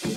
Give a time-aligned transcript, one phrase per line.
[0.00, 0.16] Síðdeis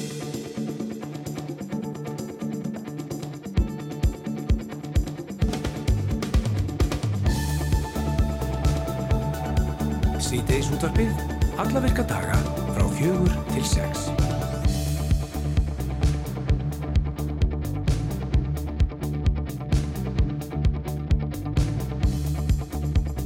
[10.72, 11.12] útvarpið,
[11.60, 12.40] alla virka daga
[12.72, 14.08] frá fjögur til sex.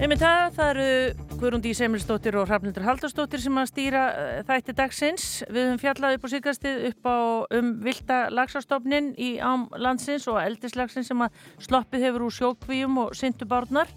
[0.02, 5.26] Einmitt það, það eru Guðrúndi Semilsdóttir og Hrafnildur Haldarsdóttir sem að stýra uh, þætti dagsins.
[5.46, 7.18] Við höfum fjallað upp á síkastið upp á
[7.60, 13.14] um vilda lagsastofnin í ám landsins og eldislagsin sem að sloppið hefur úr sjókvíum og
[13.20, 13.94] syndubárnar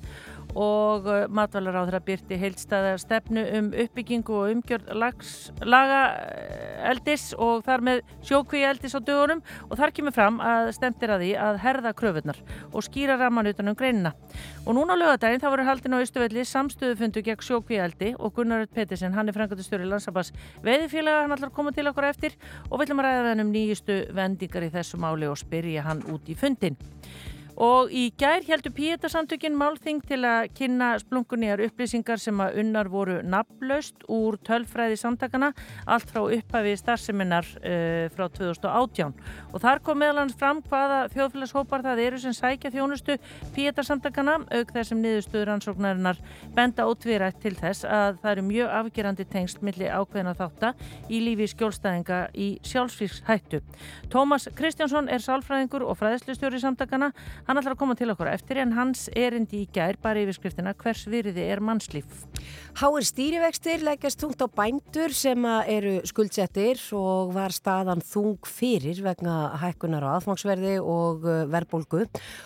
[0.55, 4.91] og matvalar á þeirra byrti heilstæða stefnu um uppbyggingu og umgjörð
[5.65, 6.01] laga
[6.91, 11.25] eldis og þar með sjókví eldis á dögunum og þar kemur fram að stemtir að
[11.25, 12.41] því að herða kröfunar
[12.73, 14.15] og skýra raman utan um greinina.
[14.67, 18.67] Og núna á lögadaginn þá voru haldin á Ístuvelli samstöðufundu gegn sjókví eldi og Gunnar
[18.67, 20.33] Pettersen, hann er frangatustjóri landsabas
[20.65, 22.37] veðifélaga, hann að koma til okkur eftir
[22.69, 26.29] og viljum að ræða þenn um nýjustu vendingar í þessu máli og spyrja hann út
[26.29, 26.79] í fundin.
[27.61, 33.19] Og í gær heldur Píetasamtökinn málþing til að kynna splunkunýjar upplýsingar sem að unnar voru
[33.21, 35.51] nafnlaust úr tölfræði samtakana
[35.85, 39.13] allt frá upphafi starfseminnar uh, frá 2018.
[39.53, 43.19] Og þar kom meðalans fram hvaða þjóðfélagshópar það eru sem sækja þjónustu
[43.53, 46.25] Píetasamtakana auk þessum niðurstöður ansóknarinnar
[46.57, 50.73] benda ótvirætt til þess að það eru mjög afgerandi tengst milli ákveðina þátta
[51.13, 53.61] í lífi skjólstæðinga í sjálfsvíkshættu.
[54.09, 57.13] Tómas Kristjánsson er sálfræðingur og fræðslustjóri samtakana
[57.51, 61.01] Hann ætlar að koma til okkur eftir en hans erindi í gær bara yfirskriftina hvers
[61.11, 62.21] virði er mannslíf.
[62.79, 69.57] Háir stýrivextir leggjast tungt á bændur sem eru skuldsettir og var staðan þung fyrir vegna
[69.59, 72.05] hækkunar á aðfangsverði og uh, verðbólgu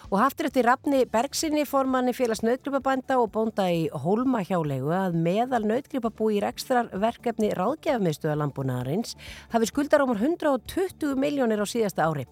[0.08, 6.30] og haftur eftir rafni Bergsinni formanni félags nöðgripabænda og bónda í Hólmahjálegu að meðal nöðgripabú
[6.32, 9.18] í rekstrar verkefni ráðgefamistuða landbúnaðarins
[9.52, 12.24] hafi skuldar ámur 120 miljónir á síðasta ári.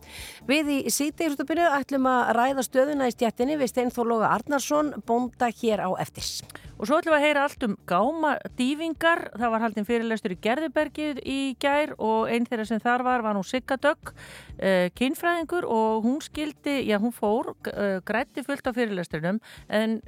[0.49, 5.89] Við í sítegjastupinu ætlum að ræða stöðuna í stjættinni við Steinfór Arnarsson bónda hér á
[5.97, 6.43] eftirs.
[6.83, 9.21] Og svo ætlum við að heyra allt um gáma dývingar.
[9.39, 13.37] Það var haldinn fyrirlestur í Gerðubergið í gær og einn þeirra sem þar var var
[13.39, 18.75] nú Sigga Dögg, uh, kynfræðingur og hún skildi, já hún fór, uh, grætti fullt af
[18.75, 19.39] fyrirlesturinnum
[19.71, 20.01] en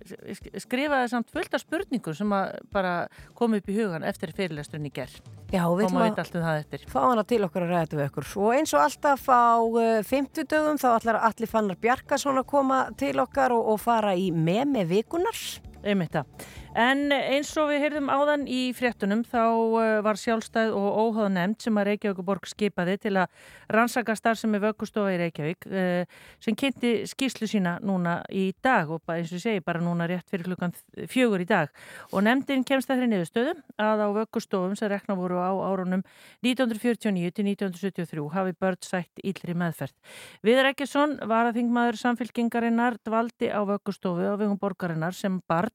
[0.58, 2.34] skrifaði samt fullt af spurningum sem
[2.74, 2.96] bara
[3.38, 5.14] kom upp í hugan eftir fyrirlesturinn í gær.
[5.54, 8.28] Já, við ætlum að um fá hana til okkur að ræða við okkur.
[8.42, 12.80] Og eins og alltaf á uh, 50 dögum þá ætlar allir fannar Bjarkarsson að koma
[12.98, 15.40] til okkar og, og fara í með vikunar.
[15.84, 16.46] Einmitt það.
[16.74, 21.60] En eins og við heyrðum áðan í fréttunum þá uh, var sjálfstæð og óháð nefnd
[21.62, 26.02] sem að Reykjavíkuborg skipaði til að rannsaka starfsemi vöggustofa í Reykjavík uh,
[26.42, 30.48] sem kynnti skýslu sína núna í dag og eins og segi bara núna rétt fyrir
[30.48, 30.74] klukkan
[31.12, 31.70] fjögur í dag
[32.10, 33.54] og nefndin kemst að þeirri niðurstöðu
[33.86, 36.02] að á vöggustofum sem rekna voru á árunum
[36.42, 39.94] 1949 til 1973 hafi börn sætt íllri meðferð.
[40.42, 45.70] Viður Ekkesson var að þingmaður samfélkingarinnar dvaldi á vöggustofu á vegum borgarinnar sem barn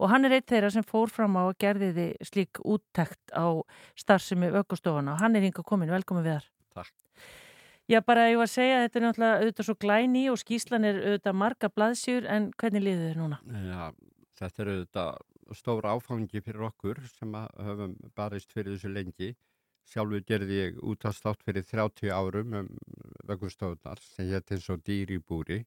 [0.00, 3.60] og hann er einn þeirra sem fór fram á að gerði slík úttækt á
[3.98, 6.48] starfsemi vöggustofana og hann er hinga komin, velkomin við þar.
[6.78, 6.94] Takk.
[7.88, 10.84] Já, bara ég var að segja að þetta er náttúrulega auðvitað svo glæni og skýslan
[10.84, 13.38] er auðvitað marga blaðsjur en hvernig liður þið núna?
[13.48, 13.84] Já,
[14.40, 19.30] þetta er auðvitað stór áfangi fyrir okkur sem höfum barist fyrir þessu lengi.
[19.88, 22.68] Sjálfur gerði ég útastátt fyrir 30 árum um
[23.24, 25.62] vöggustofunar sem hétt eins og dýri búri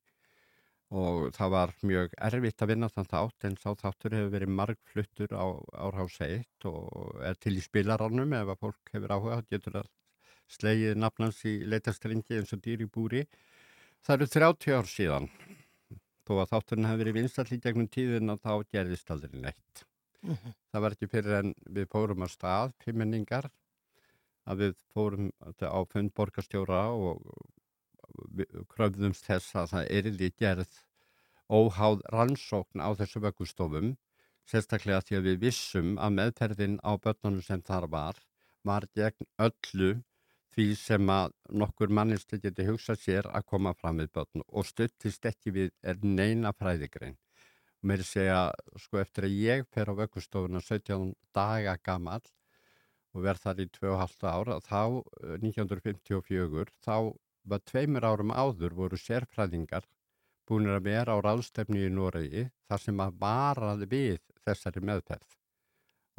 [0.92, 5.32] og það var mjög erfitt að vinna þann þátt en sá þáttur hefur verið margfluttur
[5.32, 5.48] á
[5.88, 9.92] árhása 1 og er til í spilarannum ef að fólk hefur áhuga getur að
[10.52, 13.24] slegið nafnans í leitastrengi eins og dýr í búri.
[14.04, 15.30] Það eru 30 ár síðan.
[16.28, 19.86] Þó að þátturinn hefur verið vinstall í gegnum tíðin og þá gerðist aldrei neitt.
[20.22, 20.54] Uh -huh.
[20.70, 23.48] það var ekki fyrir en við fórum að stað pimmenningar
[24.46, 27.24] að við fórum á fund borgarstjóra og
[28.72, 30.80] kröfðumst þess að það erði gerð
[31.52, 33.96] óháð rannsókn á þessu vöggustofum
[34.50, 38.22] sérstaklega því að við vissum að meðferðin á börnunum sem þar var
[38.68, 39.92] var gegn öllu
[40.52, 45.26] því sem að nokkur mannistu geti hugsað sér að koma fram við börn og stöttist
[45.26, 45.72] ekki við
[46.04, 47.16] neina fræðigrein.
[47.82, 52.22] Mér segja sko eftir að ég fer á vöggustofuna 17 daga gammal
[53.16, 54.82] og verð þar í 2,5 ára þá
[55.40, 56.96] 1954 eh, þá
[57.44, 59.88] var tveimur árum áður voru sérfræðingar
[60.48, 65.38] búinir að vera á ráðstefni í Noregi þar sem að varaði við þessari meðferð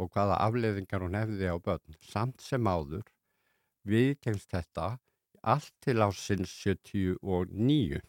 [0.00, 1.98] og hvaða afleðingar hún hefði á börn.
[2.00, 3.04] Samt sem áður
[3.88, 4.96] viðkemst þetta
[5.42, 8.00] allt til ásins 79.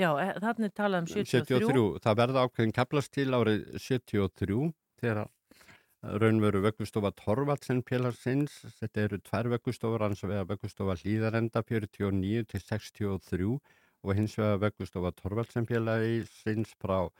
[0.00, 0.10] Já,
[0.40, 1.60] þannig talað um 73.
[1.60, 1.84] 73.
[2.04, 4.70] Það verða ákveðin kaplast til árið 73
[5.00, 5.28] þegar
[6.02, 13.50] raunveru vöggustofa Torvaldsen félagsins, þetta eru tvær vöggustofur, hans vegar vöggustofa Hlýðarenda 49 til 63
[14.00, 17.10] og hins vegar vöggustofa Torvaldsen félagsins frá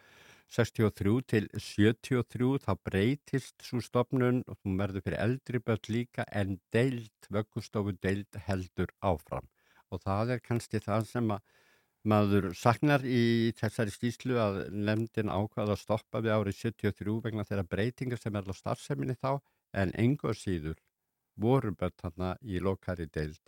[0.51, 6.57] 63 til 73 þá breytist svo stofnun og þú verður fyrir eldri börn líka en
[6.73, 9.47] deilt, vöggustofu deilt heldur áfram.
[9.93, 11.45] Og það er kannski það sem að
[12.09, 17.67] maður saknar í þessari stíslu að nefndin ákvaða að stoppa við árið 73 vegna þeirra
[17.69, 19.41] breytingar sem er á starfseminni þá
[19.77, 20.79] en engur síður
[21.37, 23.43] voru börn þarna í lokari deilt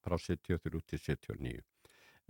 [0.00, 1.60] frá 73 til 79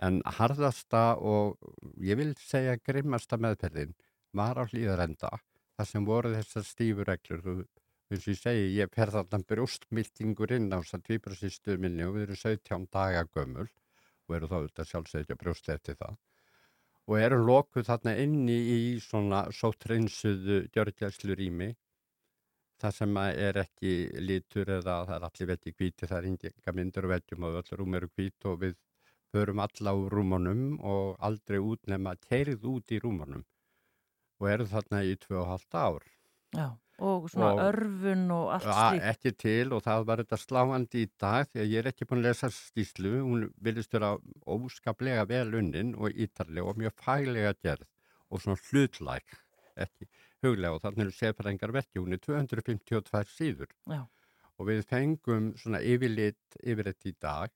[0.02, 1.60] en harðasta og
[2.02, 3.94] ég vil segja grimmasta meðferðin
[4.34, 7.62] var á hlýðarenda þar sem voru þessar stífureglur og
[8.10, 12.16] eins og ég segi, ég fer þarna brjóstmildingur inn á þess að tvíbrasistu minni og
[12.16, 13.68] við erum 17 daga gömul
[14.30, 16.18] og eru þá auðvitað sjálfsögja brjóst eftir það
[17.10, 21.72] og eru lokuð þarna inni í svona sótrinsuðu gjörgjærslu rými
[22.80, 27.08] það sem er ekki lítur eða það er allir veggi hvíti, það er ynginga myndur
[27.08, 28.76] og veggjum og öll rúm eru hvít og við
[29.34, 30.62] förum alla úr rúmunum
[30.92, 33.44] og aldrei út nema keirið út í rúmunum
[34.40, 36.06] og eru þarna í 2,5 ár.
[36.56, 36.68] Já,
[37.00, 39.06] og svona og, örfun og allt slíkt.
[39.10, 42.22] Ekki til og það var þetta sláandi í dag því að ég er ekki búin
[42.22, 44.12] að lesa stíslu, hún vilist vera
[44.44, 47.88] óskaplega vel unnin og ítarlega og mjög fælega gerð
[48.30, 49.38] og svona hlutlæk,
[49.86, 50.10] ekki
[50.44, 50.76] huglega.
[50.76, 53.72] Og þannig er sefrengar verki, hún er 252 síður.
[53.90, 54.04] Já.
[54.60, 57.52] og við fengum svona yfirleitt yfirleitt í dag.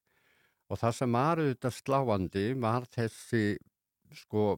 [0.72, 3.42] Og það sem var auðvitað sláandi var þessi
[4.16, 4.54] sko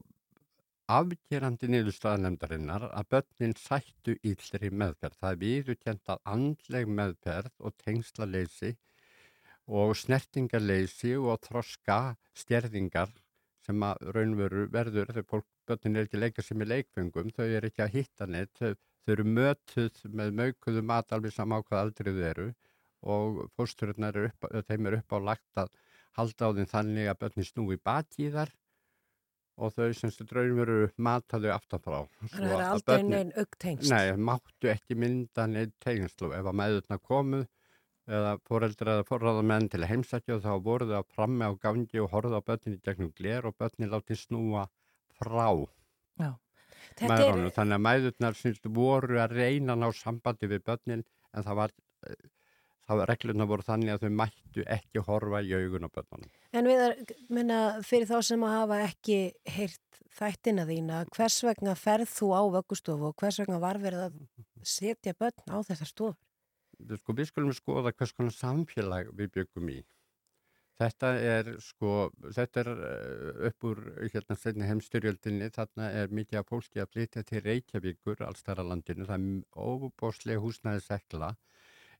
[0.87, 5.17] afgerandi niðurstaðanemdarinnar að börnin sættu íllri meðferð.
[5.19, 8.71] Það er viðurkjent að andleg meðferð og tengslaleysi
[9.67, 11.97] og snertingarleysi og þroska
[12.39, 13.11] stjerðingar
[13.65, 17.83] sem að raunveru verður þegar börnin er ekki leika sem er leikfengum, þau er ekki
[17.83, 22.13] að hitta neitt, þau, þau eru mötuð með möguðu mat alveg sama á hvað aldrei
[22.13, 22.47] þau eru
[23.07, 25.73] og fórsturinn er upp, þeim er upp á lagt að
[26.17, 28.55] halda á þeim þannig að börnin snúi baki þar
[29.57, 32.03] og þau semstu draunum eru mataðu aftanfrá.
[32.31, 33.91] Þannig að það er aldrei neinn augtengst?
[33.91, 36.31] Nei, máttu ekki mynda neinn tengslu.
[36.37, 37.43] Ef að meðurna komu
[38.07, 42.03] eða foreldra eða forraða menn til að heimsækja þá voru þau að framme á gangi
[42.03, 44.67] og horfa á börninni gegnum gler og börninni láti snúa
[45.17, 45.49] frá.
[46.21, 46.31] Já.
[46.97, 47.49] Er...
[47.51, 51.75] Þannig að meðurnar semstu voru að reyna ná sambandi við börnin en það var
[52.87, 56.31] eh, þá reglurna voru þannig að þau mættu ekki horfa í augun á börnunum.
[56.53, 59.19] En við erum, fyrir þá sem að hafa ekki
[59.57, 59.83] heyrt
[60.17, 64.17] þættina þína, hvers vegna ferð þú á vöggustofu og hvers vegna var verið að
[64.65, 66.17] setja börn á þessar stofur?
[67.01, 69.79] Sko, við skulum skoða hvers konar samfélag við byggum í.
[70.77, 73.79] Þetta er, sko, þetta er eh, upp úr
[74.13, 79.63] hérna heimstyrjöldinni, þarna er mikið af fólki að flytja til Reykjavíkur, allstæra landinu, það er
[79.71, 81.31] óbóslega húsnæði sekla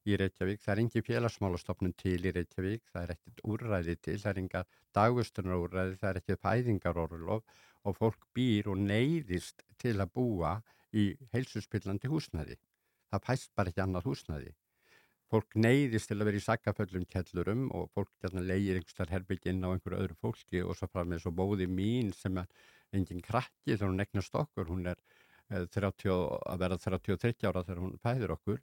[0.07, 0.61] í Reykjavík.
[0.63, 4.61] Það er engi félagsmálastofnun til í Reykjavík, það er ekkert úrræði til, það er enga
[4.97, 10.53] dagvöstunarúrræði, það er ekkert fæðingarorlof og fólk býr og neyðist til að búa
[10.95, 12.57] í heilsuspillandi húsnæði.
[13.11, 14.55] Það pæst bara ekki annað húsnæði.
[15.27, 19.75] Fólk neyðist til að vera í sakkaföllum kellurum og fólk hérna leiðir einhverstar herbygginn á
[19.75, 22.47] einhverju öðru fólki og svo frá með svo bóði mín sem er
[22.95, 25.01] enginn krakki þegar hún egnast okkur, hún er
[25.49, 28.61] 30, eh, að vera 33 ára þegar hún fæður okkur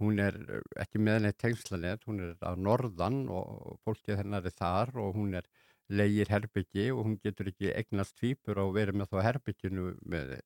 [0.00, 4.56] Hún er eh, ekki með neitt tengslanett, hún er á norðan og fólkið hennar er
[4.56, 5.48] þar og hún er
[5.90, 10.36] leigir herbyggi og hún getur ekki egnast tvýpur og verið með þá herbygginu með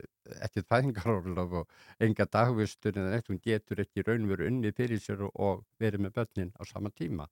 [0.47, 1.75] ekkert fæðingarólof og
[2.07, 6.55] enga dagvistur en eitt, hún getur ekki raunveru unni fyrir sér og verið með börnin
[6.57, 7.29] á sama tíma.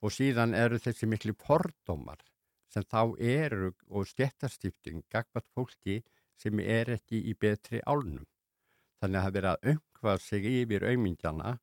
[0.00, 2.24] Og síðan eru þessi miklu fordómar
[2.72, 6.00] sem þá eru og stjættastifting gagvat fólki
[6.40, 8.24] sem er ekki í betri álnum.
[9.00, 9.68] Þannig að það verið að
[10.04, 11.58] umhvað sig yfir auðmingjana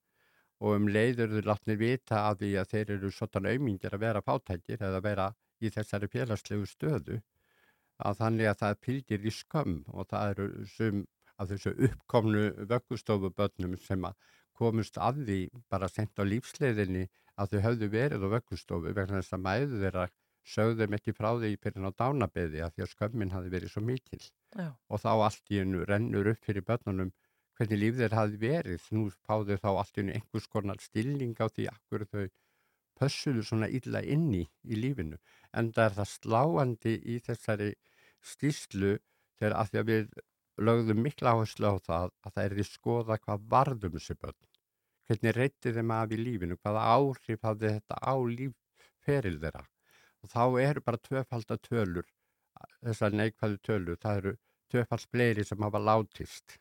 [0.62, 4.22] og um leiður þau látnir vita að því að þeir eru svona auðmingjar að vera
[4.26, 5.28] fátækir eða vera
[5.62, 7.22] í þessari félagslegu stöðu
[8.02, 11.04] að þannig að það pilgir í skömm og það eru sum
[11.38, 14.18] af þessu uppkomnu vöggustofubönnum sem að
[14.58, 17.08] komust að því bara sendt á lífsleiðinni
[17.38, 20.08] að þau höfðu verið á vöggustofu vegna þess að mæðu þeirra
[20.42, 24.22] sögðum ekki frá því fyrir ná dánabeði að því að skömmin hafi verið svo mikil
[24.58, 24.74] Já.
[24.90, 27.12] og þá allt í hennu rennur upp fyrir börnunum
[27.62, 28.86] hvernig líf þeir hafi verið.
[28.96, 32.24] Nú fáðu þá allt í einhvers konar stilling á því akkur þau
[32.98, 35.20] pössuðu svona illa inni í lífinu.
[35.54, 37.72] En það er það sláandi í þessari
[38.22, 38.96] stíslu
[39.38, 40.16] þegar að því að við
[40.62, 44.40] lögðum mikla áherslu á það að það er því skoða hvað varðum þessi börn.
[45.10, 49.64] Hvernig reytið þeim af í lífinu, hvaða áhrif hafði þetta á lífferil þeirra.
[50.22, 52.10] Og þá eru bara tvöfaldar tölur,
[52.86, 54.36] þessar neikvæðu tölur, það eru
[54.72, 56.61] tvöfald fleiri sem hafa látist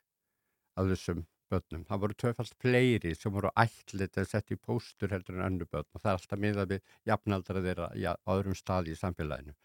[0.77, 1.85] af þessum börnum.
[1.89, 5.89] Það voru tvöfalt fleiri sem voru ætlit að setja í póstur heldur en önnu börn
[5.91, 9.57] og það er alltaf miðað við jafnaldra þeirra á öðrum staði í samfélaginu.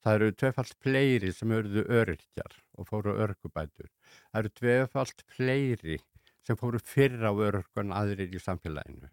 [0.00, 3.90] Það eru tvöfalt fleiri sem eruðu öryrkjar og fóru örgubætur.
[4.32, 6.00] Það eru tvöfalt fleiri
[6.46, 9.10] sem fóru fyrra á öryrkun aðrir í samfélaginu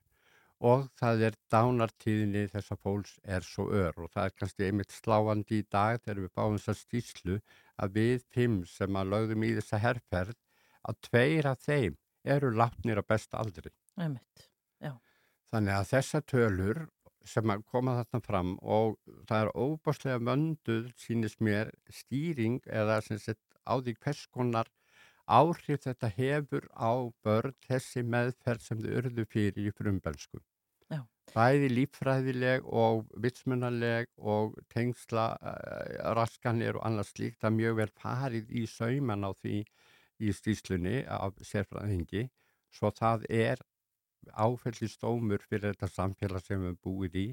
[0.68, 5.60] og það er dánartíðinni þessa fólks er svo ör og það er kannski einmitt sláandi
[5.62, 7.38] í dag þegar við báum þessa stíslu
[7.78, 10.40] að við fimm sem að lögðum í þessa herrferð
[10.84, 13.72] að tveir af þeim eru látnir á besta aldri.
[13.98, 14.48] Einmitt,
[15.52, 16.80] Þannig að þessa tölur
[17.28, 18.98] sem að koma þarna fram og
[19.30, 24.70] það er óbáslega mönduð sínist mér stýring eða sett á því hvers konar
[25.28, 26.92] áhrif þetta hefur á
[27.24, 30.40] börn þessi meðferð sem þau urðu fyrir í frumbensku.
[31.36, 38.54] Bæði líffræðileg og vitsmunaleg og tengsla uh, raskanir og annars slíkt að mjög vel farið
[38.56, 39.58] í sauman á því
[40.20, 42.28] í stíslunni af sérfræðingi
[42.74, 43.62] svo það er
[44.34, 47.28] áfellistómur fyrir þetta samfélag sem við búið í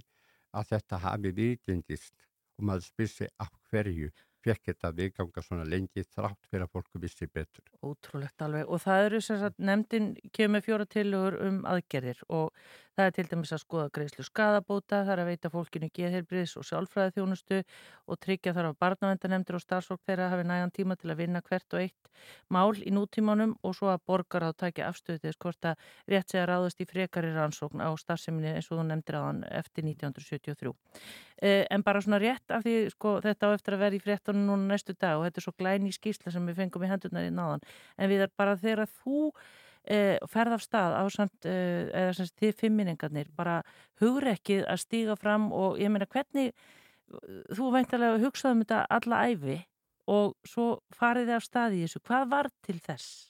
[0.55, 2.15] að þetta hafi viðgengist
[2.59, 4.13] og maður spyrsi af hverju
[4.45, 7.65] fekk þetta viðganga svona lengi þrátt fyrir að fólku vissi betur.
[7.81, 12.53] Ótrúlegt alveg og það eru sem sagt nefndin kemur fjóra tilugur um aðgerðir og
[12.95, 16.67] það er til dæmis að skoða greiðslu skadabóta, það er að veita fólkinu geðheilbriðs og
[16.69, 17.61] sjálfræði þjónustu
[18.07, 21.75] og tryggja þar á barnavendanemndir og starfsfólk þeirra hafi nægan tíma til að vinna hvert
[21.75, 22.11] og eitt
[22.55, 26.47] mál í nútímanum og svo að borgar að takja afstöðu þess hvort að rétt segja
[26.49, 30.75] ráðast í frekari rannsókn á starfseminni eins og þú nefndir aðan eftir 1973.
[31.43, 34.47] Eh, en bara svona rétt af því sko, þetta á eftir að vera í fréttunum
[34.47, 37.35] núna næstu dag og þetta er svo glæni skísla sem við fengum í hendurnar í
[37.35, 37.67] náðan
[37.99, 39.33] en við erum bara þegar þú
[39.85, 43.61] eh, ferð af stað á samt eh, eða sem þið fimminningarnir bara
[44.03, 46.55] hugur ekki að stíga fram og ég meina hvernig
[47.55, 49.61] þú veintilega hugsaðum þetta alla æfi
[50.11, 53.29] og svo farið þið af stað í þessu hvað var til þess?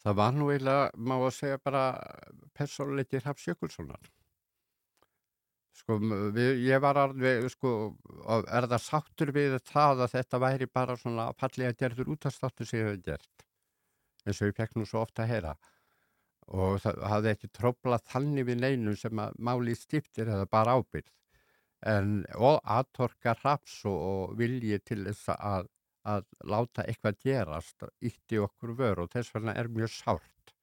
[0.00, 1.84] Það var nú eiginlega, má að segja bara
[2.56, 4.08] persónuleitir Hafs Jökulssonar
[5.80, 5.96] Sko,
[6.34, 7.70] við, ég var alveg, sko,
[8.28, 12.90] er það sáttur við það að þetta væri bara svona fallega gerður útastáttur sem ég
[12.90, 13.44] hef gert,
[14.26, 15.54] eins og ég fekk nú svo ofta að heyra.
[16.50, 21.12] Og það hafði ekki tróplað þannig við neinum sem að máli stiftir eða bara ábyrð.
[21.90, 25.70] En, og aðtorka raps og, og vilji til þess að,
[26.10, 30.54] að láta eitthvað gerast, ítti okkur vör og þess vegna er mjög sárt.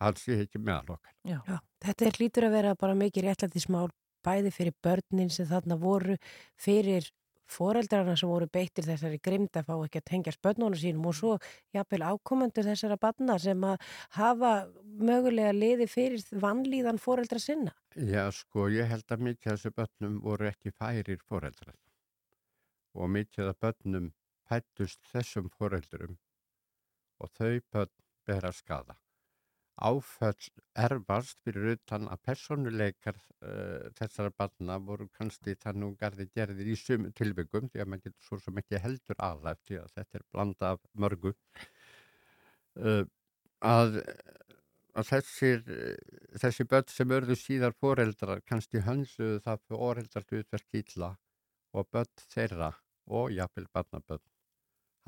[0.00, 1.14] Það sé ekki meðal okkar.
[1.28, 1.38] Já.
[1.46, 1.56] Já,
[1.86, 3.88] þetta er lítur að vera bara mikið réttlættismál
[4.24, 6.16] bæði fyrir börnin sem þarna voru,
[6.60, 7.08] fyrir
[7.50, 11.34] foreldrarna sem voru beittir þessari grimd að fá ekki að tengja spönnónu sínum og svo
[11.76, 14.52] jafnvel ákomendur þessara barna sem að hafa
[15.10, 17.74] mögulega liði fyrir vannlíðan foreldra sinna.
[17.96, 21.78] Já sko, ég held að mikið af þessu börnum voru ekki færir foreldrar
[22.94, 24.10] og mikið af börnum
[24.50, 26.18] fættust þessum foreldrum
[27.20, 27.94] og þau börn
[28.26, 28.96] bera skada
[29.80, 36.72] áföll erfast fyrir utan að personuleikar uh, þessara barna voru kannski þannig að garði gerðir
[36.72, 40.20] í sumu tilbyggum því að maður getur svo sem ekki heldur aðlæft því að þetta
[40.20, 41.32] er blanda af mörgu.
[42.80, 43.02] Uh,
[43.66, 43.98] að,
[44.94, 45.64] að þessir
[46.44, 51.14] þessi börn sem örðu síðar foreldrar kannski hönsuðu það fyrir oreldrartu utverk ítla
[51.74, 52.72] og börn þeirra
[53.10, 54.26] og jáfnvel barnabörn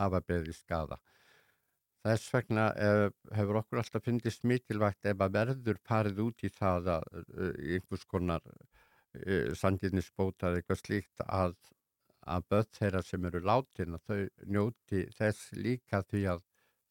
[0.00, 0.98] hafa beðið skada
[2.02, 6.88] Þess vegna eh, hefur okkur alltaf fyndist mikilvægt ef að verður farið út í það
[6.96, 11.54] að uh, einhvers konar uh, sanginnisbóta eða eitthvað slíkt að,
[12.34, 16.44] að börn þeirra sem eru látin að þau njóti þess líka því að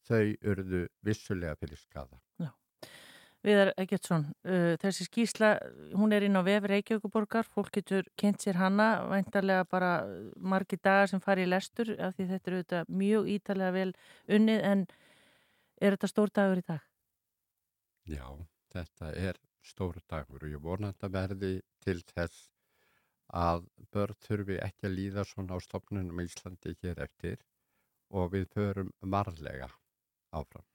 [0.08, 2.21] þau urðu vissulega fyrir skada.
[3.42, 5.56] Viðar Eggertsson, uh, þessi skísla,
[5.98, 9.92] hún er inn á vefur Reykjavíkuborgar, fólk getur kynnt sér hanna, væntarlega bara
[10.38, 13.88] margi dagar sem fari í lestur, af því þetta eru auðvitað mjög ítalega vel
[14.30, 14.86] unnið, en
[15.82, 16.82] Er þetta stór dagur í dag?
[18.06, 18.26] Já,
[18.70, 21.50] þetta er stór dagur og ég vona þetta verði
[21.82, 22.44] til þess
[23.42, 27.42] að börn þurfi ekki að líða svona á stopnunum í Íslandi hér eftir
[28.14, 29.72] og við förum marlega
[30.30, 30.68] áfram.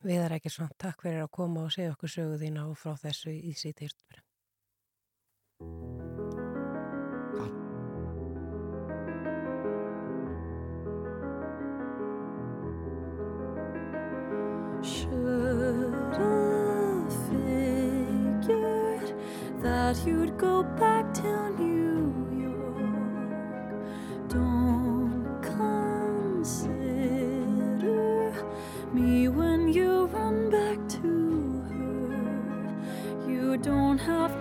[0.00, 2.94] Við erum ekki svona takk fyrir að koma og segja okkur sögu þína og frá
[3.02, 3.82] þessu í sítt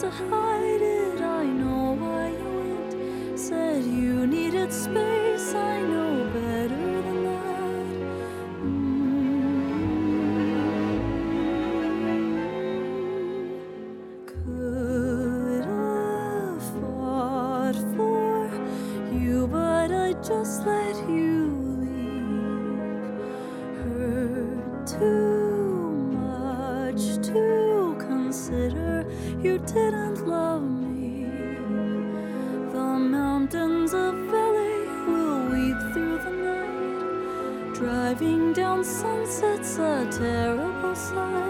[0.09, 3.39] hide it, I know why you went.
[3.39, 5.18] Said you needed space,
[39.79, 41.48] a terrible sight.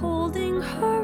[0.00, 0.97] Holding her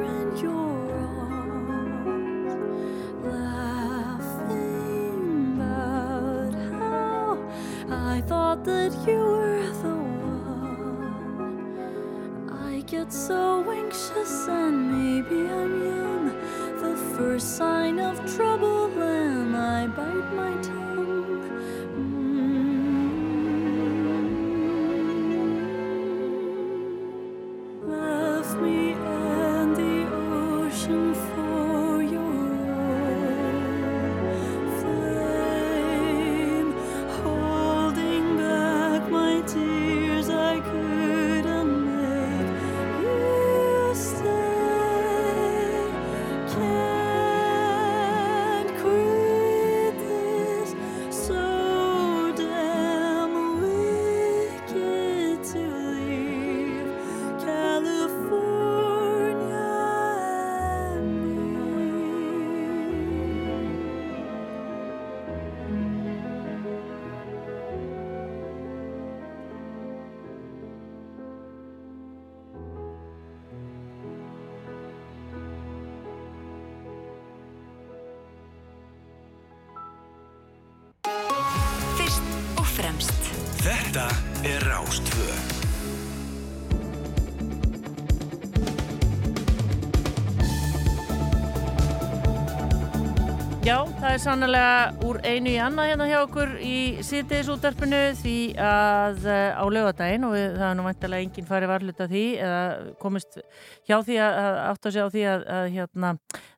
[94.15, 99.65] er sannlega úr einu í annað hérna hjá okkur í síðdeisútarpinu því að eh, á
[99.75, 102.61] lögadaginn og það er nú vantilega enginn farið varluta því eða
[103.03, 103.41] komist
[103.89, 106.13] hjá því að, að átt að segja á því að, að hérna,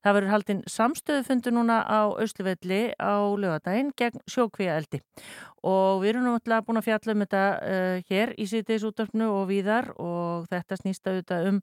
[0.06, 5.00] það verður haldinn samstöðufundu núna á Ösluvelli á lögadaginn gegn sjókvíaeldi.
[5.66, 9.88] Og við erum náttúrulega búin að fjalla um þetta uh, hér í síðdeisútarpinu og víðar
[9.98, 11.58] og þetta snýst auðvitað um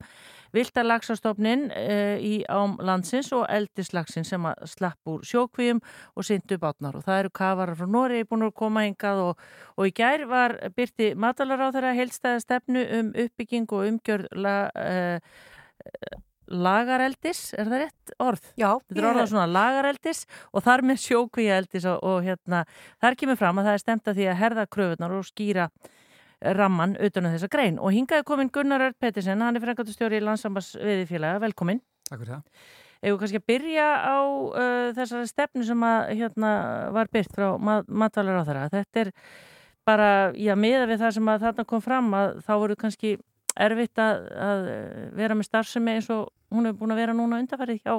[0.58, 5.80] viltalagsastofnin uh, í ám landsins og eldislagsin sem að slapp úr sjókvíum
[6.18, 9.48] og syndu bátnar og það eru kafarar frá Nóri búin að koma hingað og,
[9.80, 15.18] og í gær var byrti matalar á þeirra heilstæða stefnu um uppbygging og umgjörð uh,
[16.48, 18.46] lagareldis, er það rétt orð?
[18.60, 22.64] Já, Þetta er orðað svona lagareldis og þar með sjókvíaeldis og, og hérna,
[23.04, 25.70] þar kemur fram að það er stemt að því að herða kröfunar og skýra
[26.44, 30.24] ramman utan á þessa grein og hingaði komin Gunnar Ört Pettersen, hann er frekandustjóri í
[30.24, 31.80] landsambas viðifélaga, velkomin.
[32.10, 32.70] Takk fyrir það.
[33.04, 36.52] Eða kannski að byrja á uh, þessari stefnu sem að hérna
[36.96, 38.70] var byrt frá mat matvalar á þeirra.
[38.72, 39.12] Þetta er
[39.88, 43.18] bara, já, miða við það sem að þarna kom fram að þá voru kannski
[43.66, 44.64] erfitt að, að
[45.18, 47.96] vera með starfsemi eins og hún hefur búin að vera núna undarfærið hjá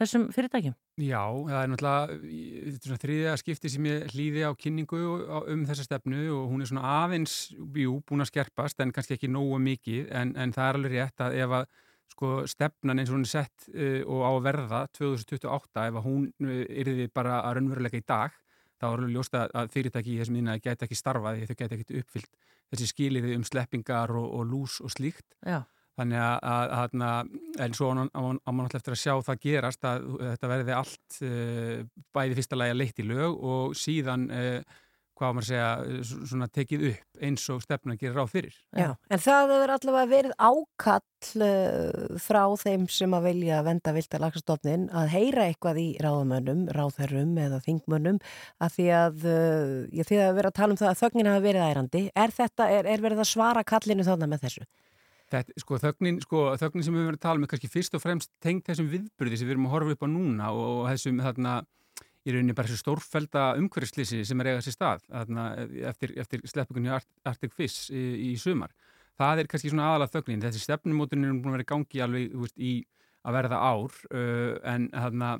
[0.00, 0.76] þessum fyrirtækjum.
[1.00, 5.02] Já, það er náttúrulega þriðja skipti sem ég hlýði á kynningu
[5.40, 9.30] um þessa stefnu og hún er svona aðeins, jú, búin að skerpast en kannski ekki
[9.32, 11.70] nógu mikið en, en það er alveg rétt að ef að
[12.10, 16.06] sko stefnan eins og hún er sett uh, og á að verða 2028 ef að
[16.08, 18.34] hún uh, yrði bara að raunveruleika í dag
[18.80, 21.78] þá er alveg ljóst að, fyrirtæki í þessum innan gæti ekki starfað því þau gæti
[21.78, 22.32] ekki uppfyllt
[22.70, 25.62] þessi skiliði um sleppingar og, og lús og slíkt Já.
[26.00, 30.06] Þannig að, að, að, en svo á mann alltaf eftir að sjá það gerast að
[30.22, 31.74] þetta verði allt uh,
[32.16, 34.78] bæði fyrsta lagi að leitt í lög og síðan uh,
[35.20, 38.56] hvað maður að segja, svona tekið upp eins og stefna gerir ráð fyrir.
[38.72, 41.44] Já, en það hefur allavega verið ákall
[42.24, 47.60] frá þeim sem að vilja venda vilta lagstofnin að heyra eitthvað í ráðamönnum, ráðherrum eða
[47.66, 48.20] þingmönnum
[48.64, 49.26] að því að
[50.00, 52.04] ég því að vera að tala um það að þögnin hafa verið ærandi.
[52.16, 54.68] Er þetta, er, er verið að svara kallinu þannig með þessu?
[55.30, 58.02] Þetta, sko, þögnin, sko, þögnin sem við verðum að tala um er kannski fyrst og
[58.02, 61.20] fremst tengt þessum viðbyrði sem við erum að horfa upp á núna og, og þessum
[61.22, 61.52] þarna,
[62.26, 65.44] í rauninni bara þessu stórfælda umhverfislýsi sem er eigað sér stað þarna,
[65.90, 68.74] eftir, eftir sleppingunni Arctic Fish í, í sumar.
[69.20, 70.42] Það er kannski svona aðalega þögnin.
[70.44, 72.74] Þessi stefnumótin er búin að vera í gangi alveg veist, í
[73.20, 75.34] að verða ár uh, en þarna,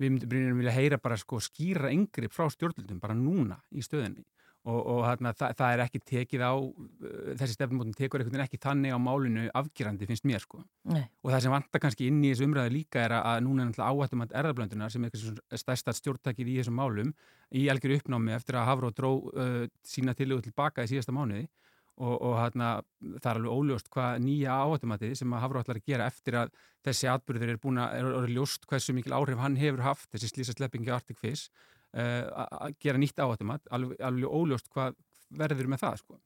[0.00, 4.24] við myndum vilja heyra bara sko, skýra yngri frá stjórnlundum bara núna í stöðinni
[4.62, 8.44] og, og þarna, það, það er ekki tekið á uh, þessi stefnumótum tekur einhvern veginn
[8.44, 11.02] ekki þannig á málinu afgerandi finnst mér sko Nei.
[11.02, 13.90] og það sem vantar kannski inn í þessu umræðu líka er að núna er náttúrulega
[13.90, 17.10] áhættum að erðablöndunar sem er stærsta stjórntakið í þessum málum
[17.50, 21.48] í algjör uppnámi eftir að Havró dró uh, sína tilögu tilbaka í síðasta mánuði
[21.98, 22.70] og, og hérna,
[23.18, 26.54] það er alveg óljóst hvað nýja áhættumatið sem að Havró ætlar að gera eftir að
[26.86, 30.30] þessi atbyrður er búin að, er, er ljóst hversu mikil áhrif hann hefur haft, þessi
[30.32, 34.94] slísasleppingi Arctic Fish Eh, að gera nýtt áhættumat alveg, alveg óljóst hvað
[35.36, 36.18] verður með það sko.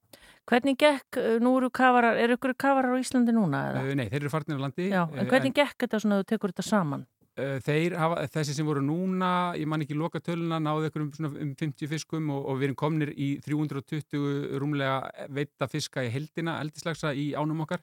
[0.46, 3.66] Hvernig gekk, eh, nú eru kafarar er ykkur kafarar á Íslandi núna?
[3.74, 6.22] Uh, nei, þeir eru farnir á landi Já, en hvernig en, gekk þetta svona að
[6.22, 7.06] þú tekur þetta saman?
[7.36, 11.50] Þeir hafa, þessi sem voru núna ég man ekki loka töluna, náðu ykkur um, um
[11.52, 17.12] 50 fiskum og, og við erum komnir í 320 rúmlega veita fiska í heldina, eldislagsa
[17.12, 17.82] í ánum okkar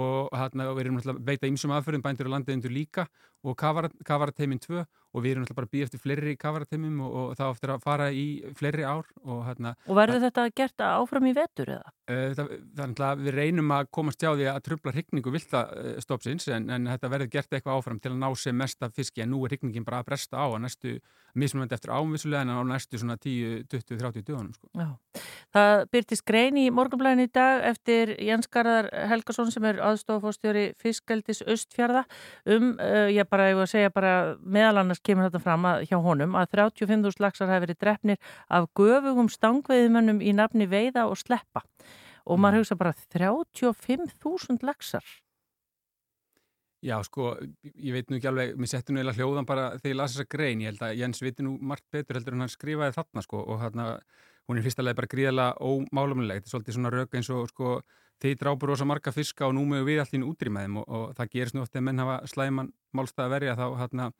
[0.00, 3.04] og hérna við erum að veita ýmsum aðferðum bændur á landeðindur líka
[3.44, 7.30] og kavarateimin 2 og við erum alltaf bara að býja eftir fleiri kavarateimum og, og
[7.38, 8.26] þá eftir að fara í
[8.58, 11.92] fleiri ár Og, hérna, og verður þetta gert áfram í vetur eða?
[12.10, 16.68] Uh, það, það er við reynum að komast hjá því að trubla hrigningu viltastofsins en,
[16.74, 19.54] en þetta verður gert eitthvað áfram til að ná sem mesta fiski en nú er
[19.54, 20.94] hrigningin bara að bresta á að næstu
[21.38, 24.70] mismunandi eftir ámvissulega en á næstu svona 10, 20, 30 dögunum sko.
[25.54, 31.44] Það byrtist grein í morgunblæðin í dag eftir Jens Garðar Helgason sem er aðstofafórstjóri Fiskaldis
[31.46, 32.02] Östfjörða
[32.46, 34.12] um, uh, ég bara, ég var að segja bara
[34.42, 38.68] meðal annars kemur þetta fram að, hjá honum að 35.000 laxar hafi verið drefnir af
[38.78, 41.64] göfugum stangveiðmönnum í nafni veiða og sleppa
[42.26, 42.62] og maður mm.
[42.62, 45.18] hugsa bara 35.000 laxar
[46.80, 47.34] Já, sko,
[47.76, 50.32] ég veit nú ekki alveg, mér settu nú eða hljóðan bara þegar ég lasi þessa
[50.32, 53.42] grein, ég held að Jens viti nú margt betur heldur en hann skrifaði þarna, sko,
[53.44, 53.66] og
[54.48, 57.74] hún er fyrsta leið bara gríðala ómálumilegt, þetta er svolítið svona rauk eins og, sko,
[58.20, 61.14] þeir drápur ósa marga fiska og nú mögum við allir út í maðum og, og
[61.18, 64.10] það gerist nú ofta að menn hafa slæman málstað að verja þá, hérna,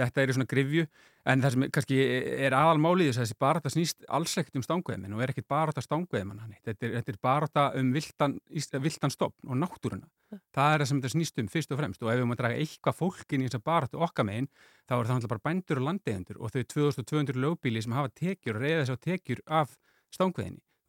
[0.00, 0.84] þetta er í svona grifju
[1.30, 1.98] en það sem kannski
[2.46, 5.80] er aðalmálið þess að þessi barata snýst alls ekkert um stangveðmenn og er ekkert barata
[5.84, 8.32] stangveðmenn þetta er, þetta er barata um viltan,
[8.80, 10.08] viltan stopn og náttúruna.
[10.54, 12.40] Það er það sem þetta snýst um fyrst og fremst og ef við máum að
[12.40, 14.48] draga eitthvað fólkin í þessa baratu okkar megin
[14.86, 18.56] þá er það náttúrulega bara bændur og landegendur og þau 2200 lögbíli sem hafa tekjur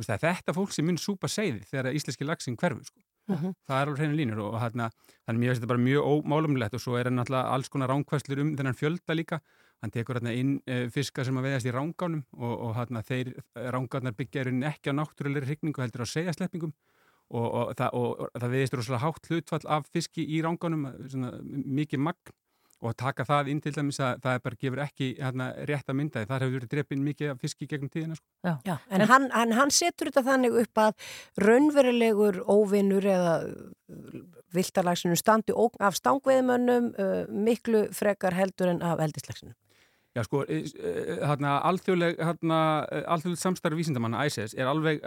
[0.05, 3.01] stangveðinni þetta fólk sem mun súpa segði þegar íslenski lagsin hverfu sko.
[3.29, 3.53] Uh -huh.
[3.69, 4.89] það er alveg hreinu línur og hérna,
[5.29, 8.55] þannig að þetta bara mjög ómálumlegt og svo er það náttúrulega alls konar ránkvæslur um
[8.57, 9.39] þennan fjölda líka
[9.81, 13.33] hann tekur hérna inn e, fiska sem að veðast í rángánum og, og hérna þeir
[13.55, 16.73] rángárnar byggja er ekki á náttúrulegri hrigningu heldur á segjasleppingum
[17.29, 20.89] og, og, og, og það veðist rosalega hátt hlutfall af fiski í rángánum
[21.79, 22.35] mikið magn
[22.81, 26.25] og taka það inn til dæmis að það bara gefur ekki hérna, rétt að mynda
[26.25, 28.25] þar hefur verið drefin mikið fisk í gegnum tíðina sko.
[28.47, 28.53] Já.
[28.65, 31.07] Já, en, en hann, hann, hann setur þetta þannig upp að
[31.45, 33.35] raunverulegur óvinnur eða
[34.55, 39.53] viltalagsinu standi af stangveðmönnum uh, miklu frekar heldur en af eldislagsinu
[40.11, 42.55] Já sko, hérna alþjóðleg hérna,
[43.13, 44.99] alþjóðleg samstarfi vísindamanna ISIS er alveg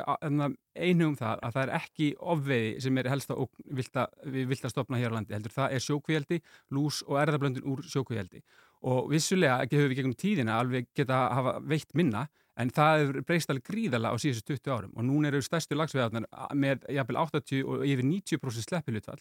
[0.72, 3.42] einu um það að það er ekki ofveiði sem er helst að
[3.80, 6.40] vilta, við vilt að stopna hér á landi, heldur það er sjókvíaldi,
[6.72, 8.40] lús og erðablöndin úr sjókvíaldi
[8.84, 12.26] og vissulega höfum við gegnum tíðina alveg geta hafa veitt minna
[12.60, 14.92] en það er breyst alveg gríðala á síðustu 20 árum.
[14.96, 19.20] Og núna eru stærstu lagsveðarnar með jafnvel 80 og yfir 90% sleppilutfall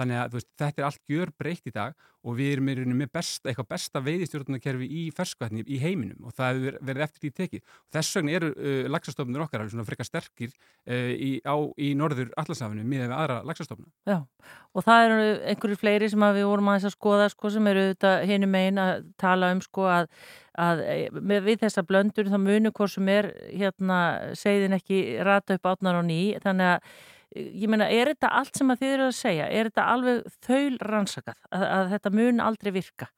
[0.00, 3.50] Þannig að veist, þetta er allt gjör breykt í dag og við erum með besta,
[3.50, 7.62] eitthvað besta veiðistjórnarkerfi í ferskvætni í heiminum og það hefur verið eftir því tekið.
[7.66, 11.92] Og þess vegna eru uh, lagsastofnur okkar alveg svona frekar sterkir uh, í, á, í
[11.98, 13.90] norður allarsafinu miðað við aðra lagsastofna.
[14.08, 14.18] Já,
[14.72, 17.86] og það eru einhverju fleiri sem við vorum að þess að skoða sko, sem eru
[18.30, 20.10] henni megin að tala um sko, að,
[20.62, 20.84] að
[21.18, 23.98] með, við þessa blöndur þá munum hvort sem er hérna
[24.38, 26.94] segðin ekki rata upp átnar á ný þannig að
[27.36, 30.78] ég meina, er þetta allt sem að þið eru að segja, er þetta alveg þaul
[30.92, 33.08] rannsakað, að, að þetta mun aldrei virka?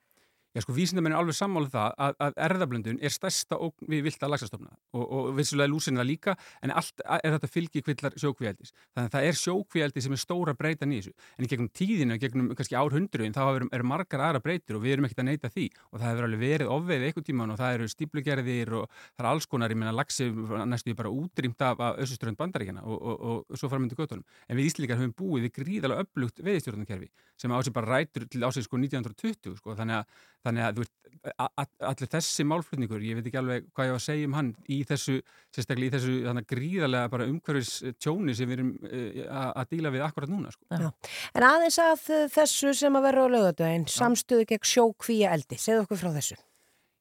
[0.55, 4.23] Já sko vísindamenn er alveg sammálið það að, að erðablöndun er stærsta ógn við vilt
[4.23, 8.71] að lagsastofna og, og vissulega lúsin það líka en allt er þetta fylgi kvillar sjókvíaldis
[8.95, 11.15] þannig að það er sjókvíaldi sem er stóra breytan í þessu.
[11.39, 15.09] En gegnum tíðinu, gegnum kannski árhundruðin þá eru er margar aðra breytir og við erum
[15.09, 15.67] ekkert að neyta því.
[15.91, 19.31] Og það hefur alveg verið ofveið eitthvað tíman og það eru stíplugerðir og það er
[19.31, 20.29] alls konar, ég meina lagsi
[20.71, 25.01] næstu bara útrýmt af össuströnd bandaríkjana og, og, og svo framöndu göttunum en við Íslíkar
[25.01, 29.75] höfum búið við gríðalega upplugt veðistjórnarkerfi sem ásið bara rætur til ásið sko 1920 sko.
[29.79, 30.95] Þannig að þannig að veist,
[31.33, 34.81] allir þessi málflutningur, ég veit ekki alveg hvað ég var að segja um hann í
[34.89, 35.19] þessu,
[35.55, 40.05] sérstaklega í þessu þannig gríðarlega bara umhverfis tjóni sem við erum uh, að díla við
[40.05, 40.91] akkurat núna sko.
[41.33, 46.03] En aðeins að þessu sem að vera á lögadaginn, samstöðu gegn sjókvíja eldi, segðu okkur
[46.03, 46.41] frá þessu.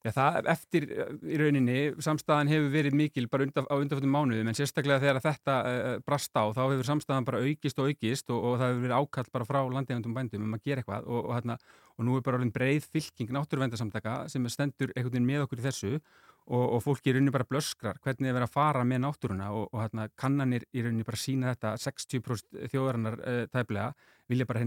[0.03, 4.49] Já, það eftir uh, í rauninni, samstæðan hefur verið mikil bara undaf, á undanfjöndum mánuðum
[4.51, 8.41] en sérstaklega þegar þetta uh, brast á þá hefur samstæðan bara aukist og aukist og,
[8.49, 11.31] og það hefur verið ákall bara frá landegjöndum bændum um að gera eitthvað og, og,
[11.37, 11.55] hérna,
[11.95, 15.67] og nú er bara orðin breið fylking náttúruvendarsamtaka sem stendur einhvern veginn með okkur í
[15.69, 19.55] þessu og, fólki í rauninni bara blöskrar hvernig það er verið að fara með náttúruna
[19.55, 23.95] og, hérna, kannanir í rauninni bara sína þetta 60% þjóðarinnar uh, tæplega
[24.27, 24.59] vilja bara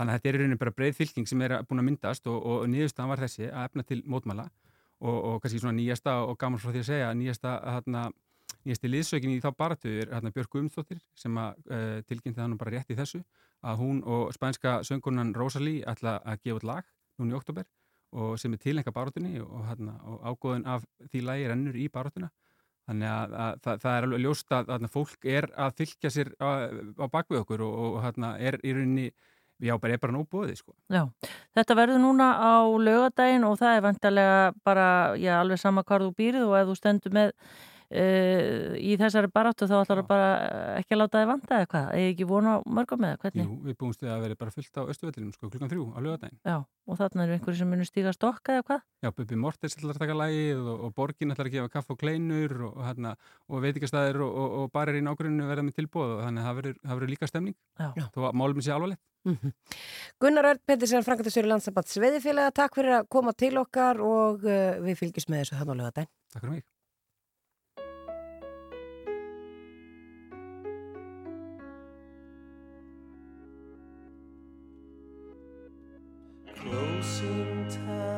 [0.00, 0.56] hennilega banna sjókvíaldi og, og 65% eru verulega neikvæð Þannig að þetta er í rauninni
[0.56, 3.82] bara breið fylking sem er búin að myndast og, og niðurstaðan var þessi að efna
[3.84, 4.46] til mótmæla
[5.00, 8.04] og, og kannski svona nýjasta og gaman frá því að segja nýjasta, hérna,
[8.64, 12.74] nýjasti liðsökin í þá baratu er hérna, Björg Guðmundsdóttir sem að uh, tilkynnti þannig bara
[12.78, 13.20] rétt í þessu
[13.60, 16.88] að hún og spænska söngunan Rosalie ætla að gefa lag
[17.20, 17.68] núna í oktober
[18.16, 22.32] og sem er tilenga barátunni og, hérna, og ágóðun af því lagi rennur í barátuna
[22.90, 26.48] Þannig að, að það, það er alveg ljóst að, fólk er að fylgja sér á,
[26.74, 28.08] á bakvið okkur og,
[28.40, 29.04] er í rauninni
[29.60, 30.74] já, bara er bara nóg bóðið sko.
[30.92, 31.04] Já,
[31.56, 34.86] þetta verður núna á lögadaginn og það er vantarlega bara,
[35.20, 37.34] já, alveg sama hvar þú býrið og ef þú stendur með
[37.90, 40.28] uh, í þessari baráttu þá ætlar það bara
[40.78, 43.46] ekki að láta þið vanda eða hvað, eða ekki vona mörgum eða hvernig?
[43.46, 46.40] Jú, við búumst við að vera bara fullt á östuvellinum sko, klukkan þrjú á lögadaginn.
[46.46, 48.86] Já, og þarna eru einhverju sem munir stíga stokka eða hvað?
[49.04, 52.00] Já, Bubi Mortens ætlar að taka lægið og, og Borgin ætlar að gefa kaff og
[52.00, 53.14] kleinur og, og, hérna,
[53.50, 57.14] og veitikastæðir og, barir í nágruninu verða með tilbúð og þannig að það það verður
[57.14, 58.10] líka stemning Já.
[58.14, 59.02] þó að málum sé alvarlegt.
[59.24, 59.52] Mm -hmm.
[60.18, 64.96] Gunnar Örn Pettersen, Frankartasjóri Landsabats Veðifélaga, takk fyrir að koma til okkar og uh, við
[64.96, 66.12] fylgjum með þessu þannig á lögadaginn.
[66.32, 66.64] Takk fyrir mig.
[76.60, 78.09] Closing time,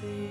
[0.00, 0.23] see.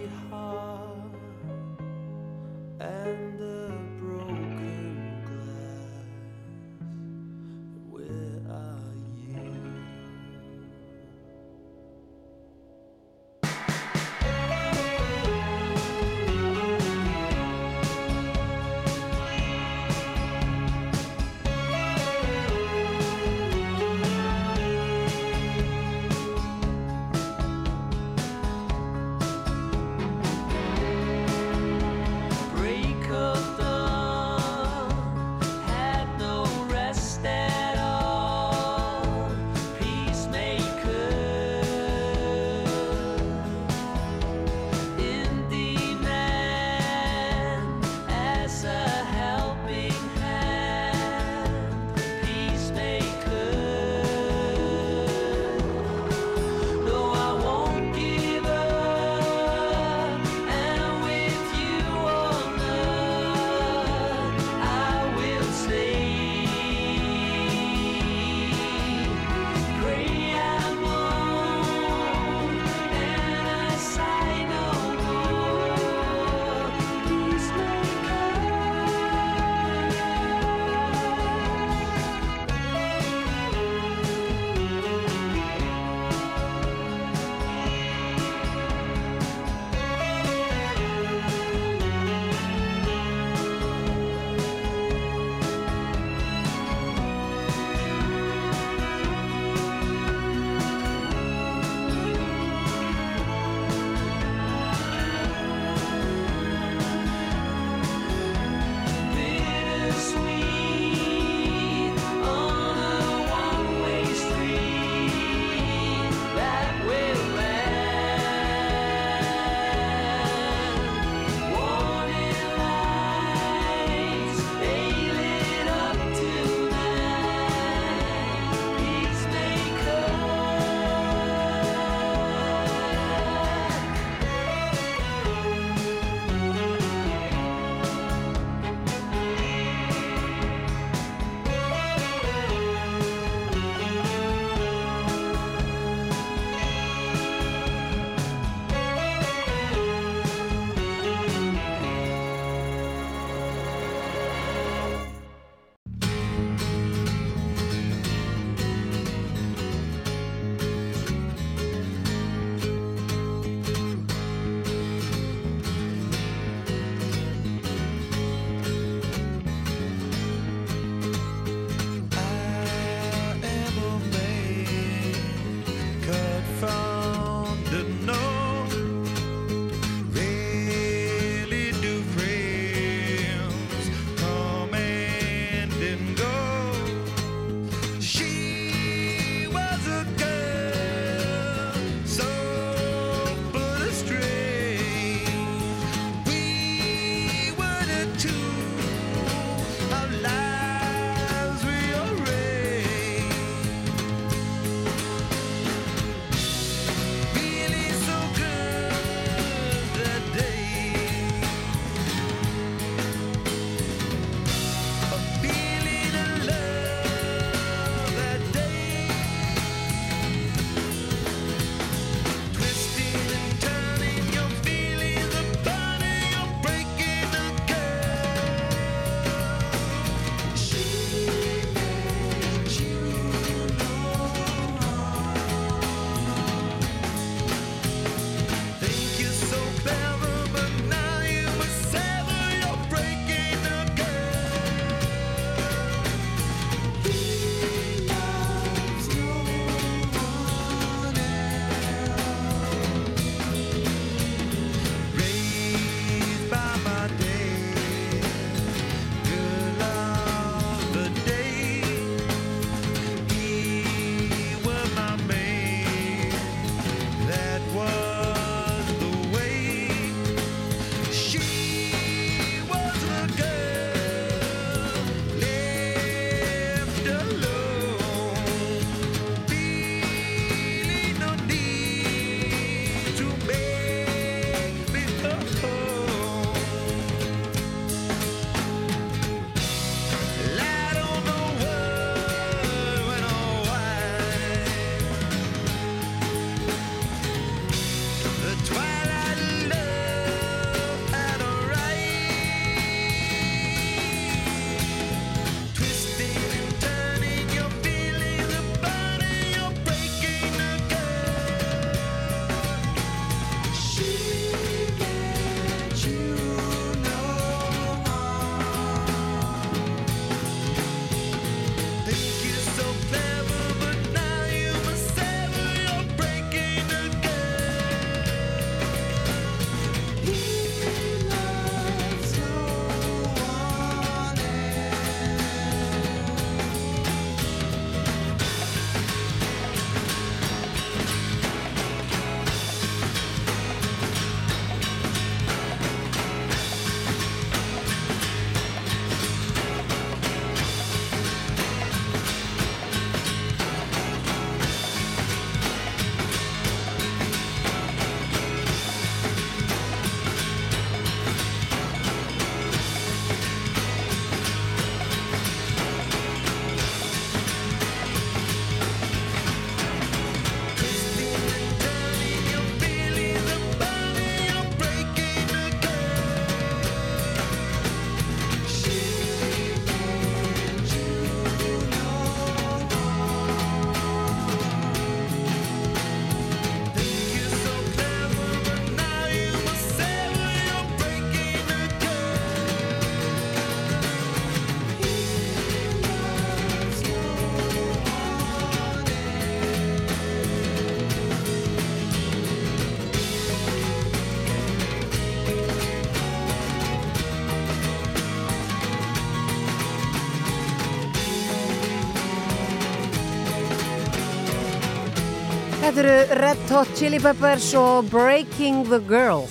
[415.94, 419.44] Þetta eru Red Hot Chili Peppers og Breaking the Girl.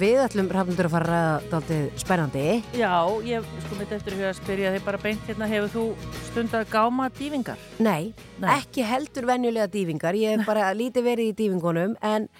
[0.00, 1.18] Við ætlum rafnundur að fara
[1.50, 2.44] dálítið spennandi.
[2.80, 2.94] Já,
[3.28, 7.10] ég sko mitt eftir að spyrja þig bara beint hérna, hefur þú stund að gáma
[7.18, 7.60] dýfingar?
[7.76, 8.48] Nei, Nei.
[8.56, 10.16] ekki heldur venjulega dýfingar.
[10.16, 12.30] Ég hef bara lítið verið í dýfingunum en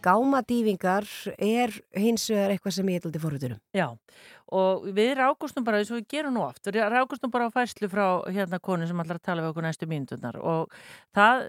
[0.00, 1.04] gáma dýfingar
[1.36, 3.60] er hins vegar eitthvað sem ég er dálítið forhutunum.
[3.76, 4.00] Já, og
[4.46, 8.22] við rákustum bara, eins og við gerum nú oft, við rákustum bara á fæslu frá
[8.30, 10.70] hérna konu sem að tala við okkur næstu mínuturnar og
[11.16, 11.42] það,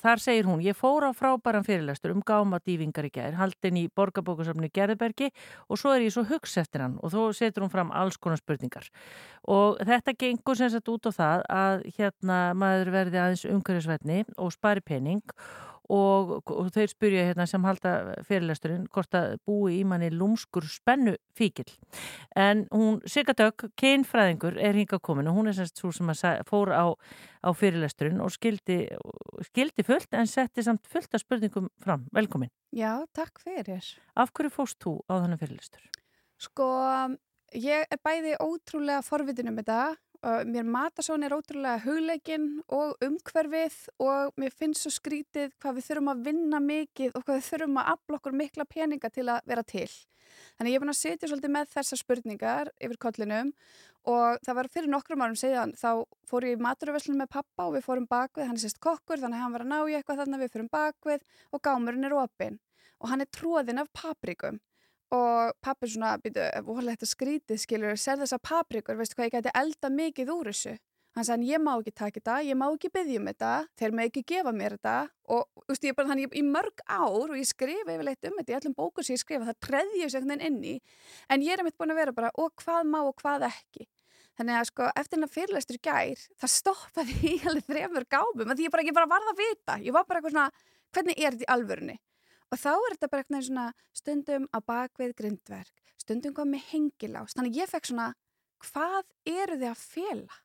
[0.00, 3.86] þar segir hún, ég fór á frábæran fyrirlestur um gáma dýfingar í gær, haldin í
[3.92, 5.30] borgarbókusafni Gerðbergi
[5.68, 8.40] og svo er ég svo hugsa eftir hann og þó setur hún fram alls konar
[8.40, 8.88] spurningar.
[9.44, 14.54] Og þetta gengur sem sagt út á það að hérna maður verði aðeins umhverjusvætni og
[14.56, 15.20] spari pening
[15.90, 17.94] og, og þeir spyrja hérna sem halda
[18.26, 21.68] fyrirlesturinn hvort að búi í manni lúmskur spennu fíkil
[22.38, 26.44] en hún Sigga Dögg, kynfræðingur er hinga komin og hún er semst svo sem að
[26.48, 26.86] fór á,
[27.42, 28.84] á fyrirlesturinn og skildi,
[29.50, 33.82] skildi fullt en setti samt fullt af spurningum fram, velkomin Já, takk fyrir.
[34.14, 35.88] Af hverju fóst þú á þannig fyrirlestur?
[36.38, 36.68] Sko,
[37.58, 39.96] ég er bæði ótrúlega forvitin um þetta.
[40.20, 46.10] Mér Matasón er ótrúlega hugleikinn og umhverfið og mér finnst svo skrítið hvað við þurfum
[46.12, 49.64] að vinna mikið og hvað við þurfum að afla okkur mikla peninga til að vera
[49.64, 49.88] til.
[50.58, 53.54] Þannig ég er búin að setja svolítið með þessar spurningar yfir kollinum
[54.12, 57.78] og það var fyrir nokkrum árum segjan þá fór ég í maturverslunum með pappa og
[57.78, 60.20] við fórum bakvið, hann er sérst kokkur þannig að hann var að ná í eitthvað
[60.20, 62.60] þannig að við fórum bakvið og gámurinn er opinn
[63.00, 64.60] og hann er tróðinn af paprikum
[65.14, 69.52] og pappi svona, býtu, vorulega þetta skrítið skilur, sér þessa paprikur, veistu hvað ég gæti
[69.58, 70.76] elda mikið úr þessu.
[71.16, 74.10] Hann sagði, ég má ekki taka þetta, ég má ekki byggja um þetta þeir með
[74.10, 74.96] ekki gefa mér þetta.
[75.34, 78.52] Og þú veist, ég bara þannig, í mörg ár og ég skrifa yfirleitt um þetta,
[78.52, 80.74] í allum bókum sem ég skrifa það treði ég sig einhvern veginn inn í
[81.34, 83.88] en ég er mitt búin að vera bara, og hvað má og hvað ekki.
[84.38, 88.54] Þannig að sko, eftir hennar fyrirlestur í gær, það stoppaði í alveg þremur gáfum, að
[88.54, 89.80] því ég bara, ég bara varð að vita.
[89.82, 91.98] Ég var bara eitthvað svona, hvernig er þetta í alvörunni
[92.50, 97.36] og þá er þetta bara eitthvað svona stundum á bakvið grindverk stundum kom með hengilás
[97.36, 98.12] þannig ég fekk svona,
[98.66, 100.40] hvað eru þið að fela?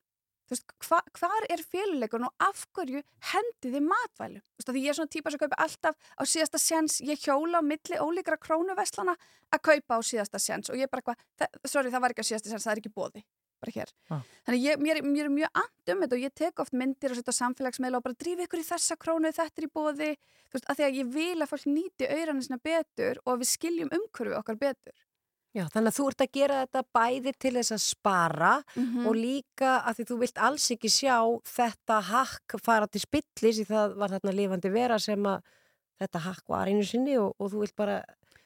[0.45, 2.99] Veist, hva, hvar er féluleikun og af hverju
[3.31, 4.43] hendi þið matvælum?
[4.45, 7.63] Þú veist, því ég er svona típa sem kaupi alltaf á síðasta sjens, ég hjóla
[7.65, 9.15] á milli ólíkra krónuveslana
[9.49, 12.51] að kaupa á síðasta sjens og ég bara eitthvað, sorry það var ekki á síðasta
[12.51, 13.25] sjens, það er ekki bóði,
[13.63, 13.93] bara hér.
[14.09, 14.21] Ah.
[14.47, 17.19] Þannig ég, mér, mér er mjög and um þetta og ég tek oft myndir og
[17.19, 20.11] setja samfélagsmeila og bara drífi ykkur í þessa krónu, þetta er í bóði,
[20.49, 23.93] þú veist, að því að ég vil að fólk nýti auðrannisna betur og við skiljum
[23.95, 24.95] umhverfi okkar betur.
[25.55, 29.15] Já, þannig að þú ert að gera þetta bæði til þess að spara Mm og
[29.15, 31.15] líka að því þú vilt alls ekki sjá
[31.47, 35.45] þetta hakk fara til spillis í það var þarna lifandi vera sem að
[36.01, 38.01] þetta hakk var einu sinni og, og þú vilt bara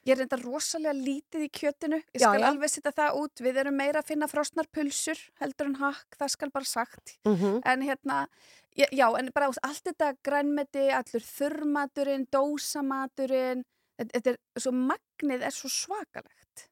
[0.08, 2.47] Ég er reynda rosalega lítið í kjötinu, ég Já, skal já.
[2.47, 6.34] alveg setja það út, við erum meira að finna frosnar pulsur heldur en hakk, það
[6.36, 7.18] skal bara sagt.
[7.28, 8.28] mm En hérna,
[8.76, 13.66] já, já, en bara allt þetta grænmeti, allur þurrmaturinn, dósamaturinn,
[13.97, 16.70] þetta, er svo magnið er svo svakalegt.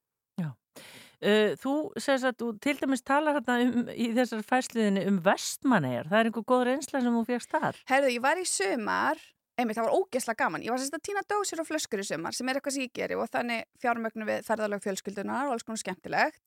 [1.17, 6.19] Uh, þú að þú til dæmis talar hérna um, í þessar fæsliðinni um vestmannegar, það
[6.19, 9.23] er einhver góð reynsla sem þú fegst þar Herðu, ég var í sumar,
[9.57, 12.35] einmitt, það var ógeðslega gaman, ég var sérst að týna dósir og flöskur í sumar
[12.37, 15.81] sem er eitthvað sem ég geri og þannig fjármögnu við ferðalög fjölskyldunar og alls konar
[15.81, 16.41] skemmtilegt.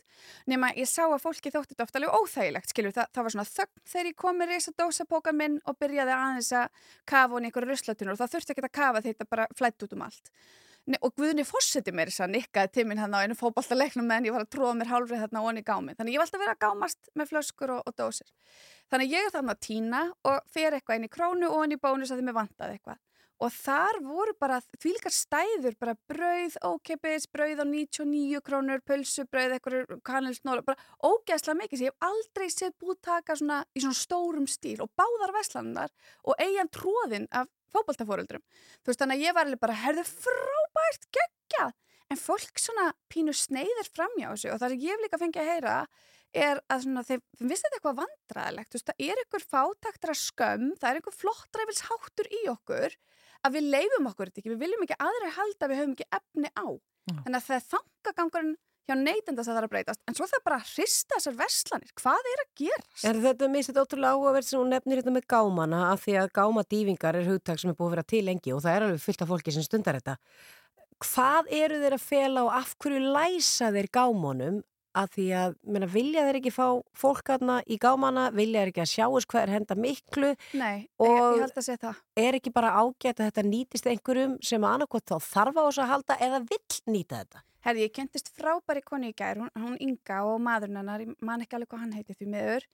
[0.51, 3.49] Nema ég sá að fólki þótti þetta oft alveg óþægilegt, skilur, það, það var svona
[3.51, 7.51] þögn þegar ég kom með reysa dósapókan minn og byrjaði aðeins að kafa hún í
[7.51, 10.33] einhverju ruslatunur og það þurfti ekki að kafa þetta bara flætt út um allt.
[11.05, 14.35] Og Guðni fórseti mér þess að nikkaði til mín hann á einu fótballtaleiknum meðan ég
[14.35, 15.95] var að tróða mér hálfrið þarna onni í gámi.
[15.99, 18.33] Þannig ég alltaf að vera að gámast með flöskur og, og dósir.
[18.91, 21.81] Þannig ég er þarna að týna og fer eitthvað inn í krónu og inn í
[21.85, 22.99] bónus að þið mér vantaði eitthvað.
[23.41, 29.55] Og þar voru bara þvílíkar stæður, bara brauð, ókeppis, brauð á 99 krónur, pulsu, brauð,
[29.57, 33.97] eitthvað kanilsnóla, bara ógeðslega mikið sem ég hef aldrei séð búið taka svona í svona
[33.97, 38.45] stórum stíl og báðar veslanar og eigin tróðin af fótboltafóröldrum.
[38.83, 40.05] Þú veist, þannig að ég var alveg bara, herðu
[40.91, 41.75] frábært, geggjað.
[42.11, 45.51] En fólk svona pínu sneiðir framjá þessu og það sem ég hef líka fengið að
[45.53, 45.75] heyra
[46.35, 48.71] er að svona, þeim finnst þetta eitthvað vandræðilegt.
[48.71, 52.97] Þú veist, það er einhver fátæktra skömm, það er einhver flottræfils háttur í okkur
[53.47, 56.51] að við leifum okkur þetta ekki, við viljum ekki aðra halda við höfum ekki efni
[56.55, 56.67] á.
[57.11, 57.15] Já.
[57.25, 58.59] Þannig að það þangagangurinn
[58.91, 60.03] hjá neytenda það er að breytast.
[60.09, 61.93] En svo það bara að hrista þessar veslanir.
[62.01, 63.05] Hvað er að gerast?
[63.07, 66.33] Er þetta mist þetta ótrúlega áhugaverð sem hún nefnir þetta með gámana af því að
[66.39, 69.25] gámadýfingar er hugtak sem er búið að vera til lengi og það er alveg fullt
[69.25, 70.17] af fólki sem stundar þetta.
[71.01, 74.59] Hvað eru þeir að fela og af hverju læsa þeir gámunum
[75.01, 76.65] að því að menna, vilja þeir ekki fá
[76.99, 80.89] fólk aðna í gámana, vilja þeir ekki að sjáus hvað er henda miklu, Nei, ég,
[80.99, 82.01] Og- ég held að segja það.
[82.17, 85.93] er ekki bara ágætt að þetta nýtist einhverjum sem annarkot þá þarf á þessu að
[85.95, 87.43] halda eða vill nýta þetta?
[87.65, 91.41] Herði, ég kentist frábæri konu í gær, hún, hún Inga og maðurinn hennar, ég man
[91.41, 92.67] ekki alveg hvað hann heiti því miður.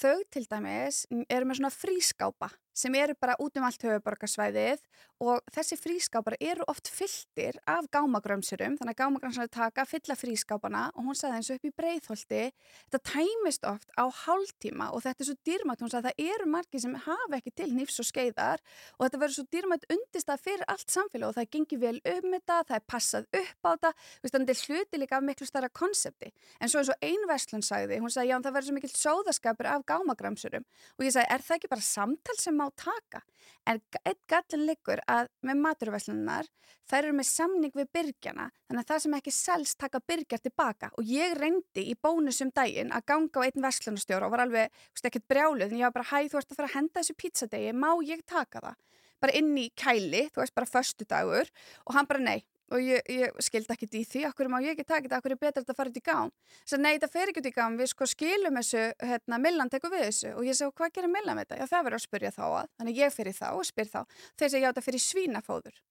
[0.00, 2.50] Þau til dæmis eru með svona frískápa
[2.80, 4.82] sem eru bara út um allt höfuborgarsvæðið
[5.20, 11.10] og þessi frískápar eru oft fylltir af gámagrömsurum, þannig að gámagrömsurum taka fylla frískápana og
[11.10, 12.42] hún sagði eins og upp í breyðholti,
[12.88, 16.50] þetta tæmist oft á hálftíma og þetta er svo dýrmætt, hún sagði að það eru
[16.56, 18.64] margir sem hafa ekki til nýfs og skeiðar
[18.98, 22.28] og þetta verður svo dýrmætt undist að fyrir allt samfélag og það gengi vel um
[22.34, 23.94] þetta, það er passað upp á þetta,
[24.26, 28.00] þetta er hluti líka af miklu starra konsepti, en svo eins og ein Vestlund sagði,
[28.00, 30.66] hún sagði já það verður svo mikill sóðaskapur af gámagrömsurum.
[30.98, 33.22] Og ég sagði er það ekki bara samtal sem má taka.
[33.68, 36.48] En einn gallin liggur að með maturvæslunar
[36.90, 40.90] þær eru með samning við byrgjana þannig að það sem ekki selst taka byrgjar tilbaka
[40.98, 44.96] og ég reyndi í bónusum daginn að ganga á einn verslunarstjóra og var alveg, þú
[44.96, 47.18] veist, ekkert brjáluð en ég var bara, hæ, þú ert að fara að henda þessu
[47.20, 48.80] pizzadegi má ég taka það?
[49.20, 51.50] Bara inn í kæli, þú veist, bara förstu dagur
[51.84, 52.38] og hann bara, nei,
[52.70, 55.40] og ég, ég skildi ekkert í því, okkur má ég ekki taka þetta, okkur er
[55.40, 56.32] betra að þetta fara út í gám.
[56.62, 59.94] Svo nei, þetta fer ekki út í gám, við sko skilum þessu, hérna, Millan tekur
[59.94, 61.60] við þessu og ég segi, hvað gerir Millan með þetta?
[61.60, 64.00] Já, það verður að spyrja þá að, þannig ég í þá og spyr þá.
[64.38, 65.82] Þeir segi, já, þetta í svínafóður.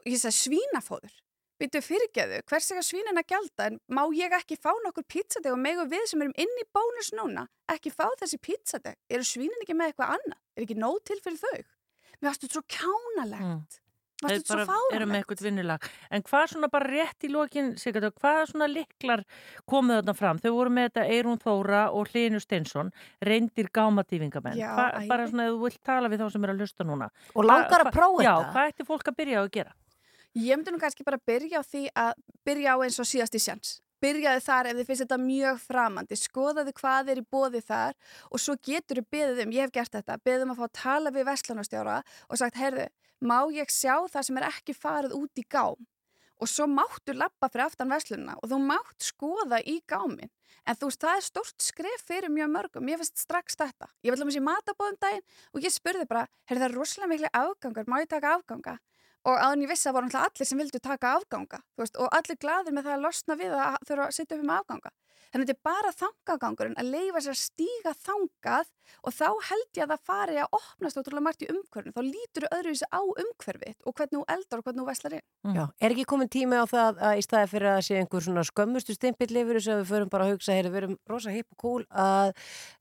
[0.00, 1.18] Og ég segi, svínafóður?
[1.60, 5.60] Býtu fyrirgeðu, hvers ega svínin að gjalda, en má ég ekki fá nokkur pizzadeg og
[5.60, 8.96] megu við sem erum inn í bónus núna, ekki fá þessi pizzadeg?
[9.12, 10.40] Eru svínin ekki með eitthvað annað?
[10.56, 11.68] Er ekki nóg til fyrir þau?
[12.16, 13.44] Mér varstu svo kjánalegt.
[13.44, 13.89] Mm.
[14.20, 15.86] Þeir bara eru með eitthvað vinnulag.
[16.12, 19.24] En hvað svona bara rétt í lokin, Sigurður, hvað svona liklar
[19.70, 20.40] komuð þarna fram?
[20.42, 22.92] Þau voru með þetta Eirún Þóra og Hlinu Steinsson,
[23.24, 24.60] reyndir gámadývingamenn.
[25.08, 27.10] Bara svona, þú vilt tala við þá sem er að hlusta núna.
[27.34, 28.26] Og langar að prófa þetta?
[28.28, 29.76] Já, hvað ætti fólk að byrja á að gera?
[30.38, 32.12] Ég myndi nú kannski bara byrja á því að
[32.46, 33.78] byrja á eins og síðast í sjans.
[34.00, 37.96] Byrjaði þar ef þið finnst þetta mjög framandi, skoðaði hvað er í bóði þar
[38.30, 40.76] og svo getur þið beðið um, ég hef gert þetta, beðið um að fá að
[40.80, 41.96] tala við vestlunarstjóra
[42.28, 42.86] og sagt, heyrðu,
[43.20, 45.88] má ég sjá það sem er ekki farið út í gám?
[46.40, 50.30] Og svo máttu lappa fyrir aftan vestlunna og þú mátt skoða í gámin
[50.64, 53.88] en þú veist, það er stort skref fyrir mjög mörgum, ég veist strax þetta.
[54.04, 57.12] Ég vil að mér sé matabóðum daginn og ég spurði bara, heyrðu það er rosalega
[57.12, 58.76] miklu afgangar, má ég taka afganga?
[59.28, 62.76] Og aðan ég vissi að voru allir sem vildu taka afganga veist, og allir gladir
[62.76, 64.92] með það að losna við að þurfa að sitja upp með afganga.
[65.30, 68.70] Þannig að þetta er bara þangagangurinn að leifa sér að stíga þangað
[69.06, 72.46] og þá held ég að það fari að opnast ótrúlega margt í umhverfinu, þá lítur
[72.46, 75.26] þau öðruvísi á umhverfið og hvernig þú eldar og hvernig þú veslar inn.
[75.46, 75.54] Mm.
[75.54, 78.46] Já, er ekki komin tími á það að í staði fyrir að sé einhver svona
[78.50, 81.54] skömmustu stimpill yfir þess að við förum bara að hugsa, heyri, við erum rosa hipp
[81.54, 82.34] og cool að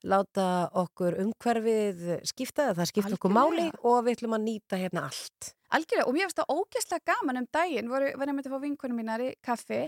[0.10, 0.50] láta
[0.88, 6.08] okkur umhverfið skipta, það skipta okkur máli og við ætlum að nýta hérna allt Algjörlega,
[6.10, 9.22] og mér finnst það ógæslega gaman um daginn, var ég myndið að fá vinkunum mínar
[9.22, 9.84] í kaffi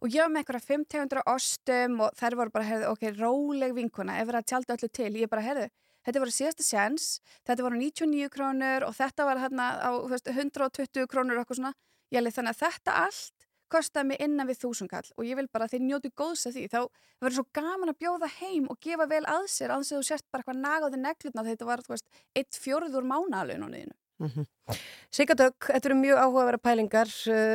[0.00, 4.16] og ég var með einhverja 500 ostum og þær voru bara, heyrðu, ok, róleg vinkuna,
[4.22, 5.66] ef það tjálta öllu til, ég bara, heyrðu,
[6.08, 7.10] þetta voru síðasta sjans,
[7.44, 11.74] þetta voru 99 krónur og þetta var hérna á veist, 120 krónur og eitthvað svona,
[12.08, 15.68] ég leði þannig að þetta allt kostaði mig innan við þúsunkall og ég vil bara
[15.68, 16.80] að þið njóti góðs að því, þá
[17.20, 20.40] verður svo gaman að bjóða heim og gefa vel að sér, að þú sért bara
[20.40, 24.78] eitthvað nagaði neglutna þetta var, þú veist, eitt fjórður mánalunum Mm -hmm.
[25.14, 27.10] Sigardögg, þetta eru mjög áhugaverða pælingar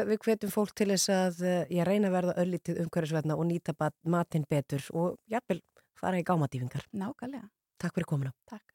[0.09, 4.45] við hvetjum fólk til þess að ég reyna að verða öllítið umhverfisverðna og nýta matinn
[4.49, 5.61] betur og jafnvel
[5.99, 6.87] fara í gámadýfingar.
[6.93, 7.49] Nákvæmlega.
[7.77, 8.31] Takk fyrir komuna.
[8.47, 8.72] Takk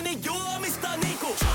[0.00, 1.51] に弱みした2個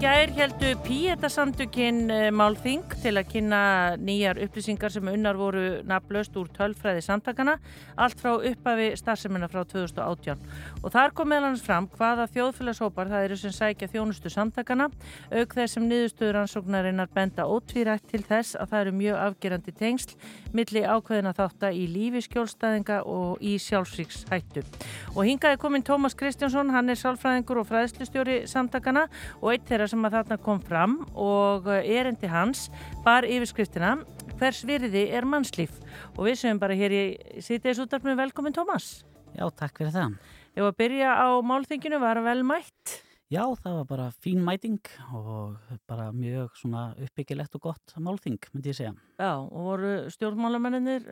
[0.00, 3.60] gær heldu Píetasamtökin málþing til að kynna
[4.00, 7.54] nýjar upplýsingar sem unnar voru nafnlaust úr tölfræði samtakana
[7.96, 10.42] allt frá uppafi starfsemina frá 2018
[10.82, 14.90] og þar kom meðal hans fram hvaða þjóðfélagshópar það eru sem sækja þjónustu samtakana
[15.32, 20.14] auk þess sem niðurstöður ansóknarinnar benda ótvírætt til þess að það eru mjög afgerandi tengsl
[20.56, 24.66] milli ákveðina þátta í lífi skjólstæðinga og í sjálfsvíkshættu
[25.14, 29.06] og hingaði komin Tómas Kristjánsson, hann er sálfræðingur og fræðslustjóri samtakana
[29.40, 32.68] og eitt þeirra sem að þarna kom fram og erendi hans
[33.04, 33.96] bar yfirskriftina
[34.40, 35.76] hvers virði er mannslíf
[36.16, 37.04] og við segjum bara hér í
[37.44, 39.02] sýtiðis útarpinu velkomin Tómas.
[39.36, 40.18] Já, takk fyrir það.
[40.56, 43.00] Ef að byrja á málþinginu var vel mætt.
[43.30, 44.80] Já, það var bara fín mæting
[45.14, 48.94] og bara mjög svona uppbyggilegt og gott málþing, myndi ég segja.
[49.20, 51.06] Já, og voru stjórnmálamennir,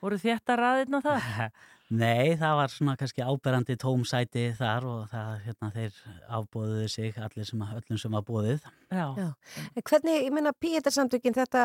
[0.00, 1.28] voru þetta raðirna þar?
[1.88, 5.94] Nei, það var svona kannski áberandi tómsæti þar og það, hérna, þeir
[6.36, 8.66] afbóðuðu sig allir sem, öllum sem var bóðið.
[8.92, 9.06] Já.
[9.16, 9.28] Já.
[9.72, 11.62] En Hvernig, ég meina, píetarsamtökin þetta,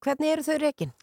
[0.00, 0.94] hvernig eru þau rekin?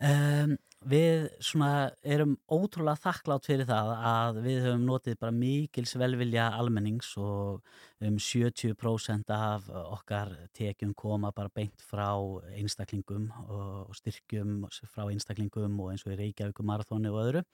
[0.00, 0.56] Um,
[0.88, 7.10] við svona erum ótrúlega þakklátt fyrir það að við höfum notið bara mikils velvilja almennings
[7.20, 7.60] og
[8.00, 12.16] um 70% af okkar tekjum koma bara beint frá
[12.56, 17.44] einstaklingum og styrkjum frá einstaklingum og eins og í Reykjavík marathóni og öðru.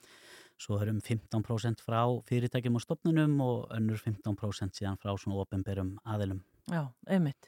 [0.57, 6.45] Svo erum 15% frá fyrirtækjum og stopnunum og önnur 15% síðan frá svona ofinberum aðilum.
[6.67, 7.47] Já, einmitt.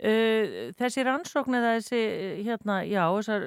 [0.00, 1.98] Uh, þessi rannsókn eða þessi,
[2.46, 3.42] hérna, já, þessar,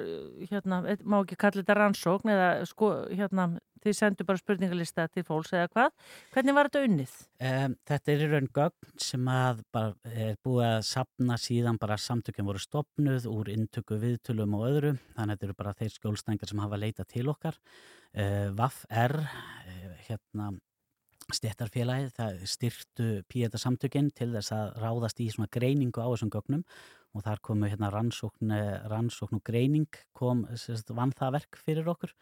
[0.46, 3.48] hérna, má ekki kalla þetta rannsókn eða sko, hérna,
[3.82, 6.06] þið sendu bara spurningalista til fólks eða hvað.
[6.34, 7.16] Hvernig var þetta unnið?
[7.48, 11.98] Um, þetta er í raun gögn sem að bara er búið að sapna síðan bara
[12.04, 14.94] samtökjum voru stopnuð úr intöku viðtölum og öðru.
[15.16, 17.58] Þannig að þetta eru bara þeir skjólstængar sem hafa leitað til okkar.
[18.14, 20.52] Uh, VAF-R, uh, hérna,
[21.36, 26.64] stéttarfélagið, það styrtu píeta samtökinn til þess að ráðast í svona greiningu á þessum gögnum
[27.16, 28.52] og þar komu hérna rannsókn,
[28.88, 30.46] rannsókn og greining kom,
[30.92, 32.14] vann það verk fyrir okkur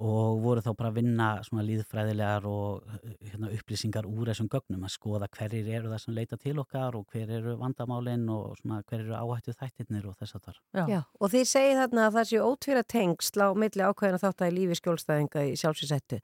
[0.00, 4.94] og voru þá bara að vinna svona líðfræðilegar og hérna, upplýsingar úr þessum gögnum að
[4.94, 9.04] skoða hverjir eru það sem leita til okkar og hver eru vandamálinn og svona hver
[9.04, 10.58] eru áhættu þættirnir og þess að þar.
[10.72, 10.84] Já.
[10.94, 14.52] Já, og þið segið þarna að það séu ótvíra tengsl á milli ákveðina þátt að
[14.52, 16.20] í lífi skjólstæðinga í sjálfsvísettu.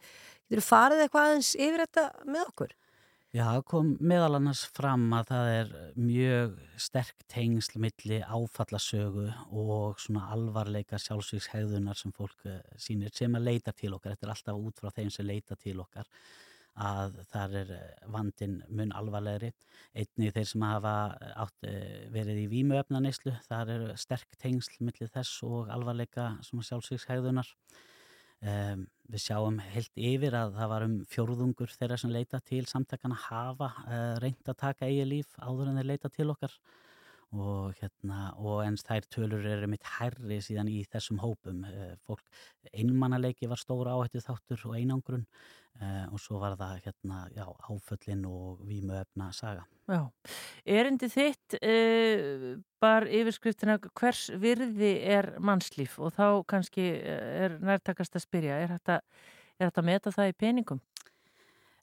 [0.48, 2.76] Getur þú farið eitthvað aðeins yfir þetta með okkur?
[3.28, 9.98] Já, það kom meðal annars fram að það er mjög sterk tengsl milli áfallasögu og
[10.00, 14.14] svona alvarleika sjálfsvíkshegðunar sem fólk eh, sýnir sem að leita til okkar.
[14.14, 16.08] Þetta er alltaf út frá þeim sem leita til okkar
[16.88, 19.52] að þar er eh, vandin mun alvarlegri.
[19.92, 20.96] Einni þeir sem hafa
[21.44, 27.52] átt, eh, verið í vímuöfnaneyslu, þar er sterk tengsl milli þess og alvarleika sjálfsvíkshegðunar.
[28.38, 33.16] Um, við sjáum heilt yfir að það var um fjórðungur þeirra sem leita til samtakana
[33.18, 36.54] hafa uh, reynd að taka eigi líf áður en þeir leita til okkar.
[37.28, 41.64] Og, hérna, og eins þær tölur eru mitt herri síðan í þessum hópum.
[41.66, 42.22] Uh, fólk,
[42.70, 45.26] einmannaleiki var stóra áhættu þáttur og einangrun.
[45.78, 50.02] Uh, og svo var það hérna, já, áföllin og vímuöfna saga Já,
[50.68, 55.96] erindi þitt uh, bar yfirskriftina hvers virði er mannslíf?
[56.02, 58.98] Og þá kannski er nærtakast að spyrja, er þetta,
[59.56, 60.82] er þetta að meta það í peningum?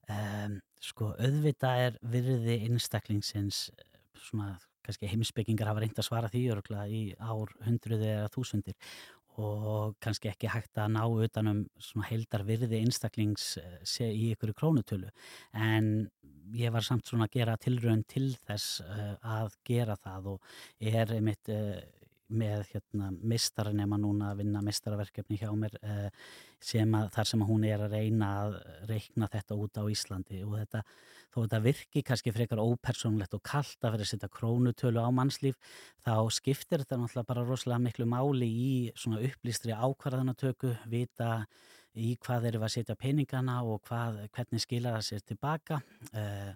[0.06, 3.64] Um, sko, auðvitað er virði einstaklingsins
[4.22, 4.54] svona,
[4.86, 8.78] kannski heimsbyggingar hafa reynd að svara því örgla í ár hundruði eða þúsundir
[9.42, 15.12] og kannski ekki hægt að ná utanum svona heildar virði einstaklings sé í ykkur krónutölu.
[15.54, 16.08] En
[16.54, 21.14] ég var samt svona að gera tilraun til þess uh, að gera það og er
[21.18, 21.80] einmitt uh,
[22.34, 26.08] með hérna, mistaranema núna að vinna mistaraverkefni hjá mér uh,
[26.64, 28.56] sem að, þar sem hún er að reyna að
[28.90, 30.42] reikna þetta út á Íslandi.
[30.48, 30.82] Og þetta,
[31.30, 35.60] þó þetta virki kannski frekar ópersonlegt og kallt að vera að setja krónutölu á mannslíf
[36.06, 41.44] þá skiptir þetta náttúrulega bara rosalega miklu máli í svona upplýstri ákvarðanatöku, vita
[41.96, 45.80] í hvað erum við að setja peningana og hvað, hvernig skilar það sér tilbaka
[46.12, 46.56] uh,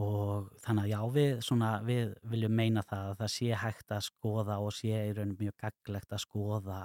[0.00, 4.04] og þannig að já við, svona, við viljum meina það að það sé hægt að
[4.06, 6.78] skoða og sé í raunum mjög gaglegt að skoða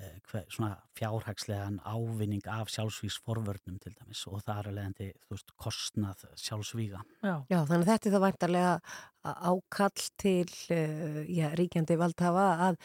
[0.00, 5.56] eh, hver, svona fjárhagslegan ávinning af sjálfsvíksforvörnum til dæmis og það er alveg þú veist
[5.64, 7.00] kostnað sjálfsvíga.
[7.24, 7.34] Já.
[7.48, 8.76] Já, þannig að þetta er það væntarlega
[9.24, 12.80] ákall til uh, já, ríkjandi valdhafa að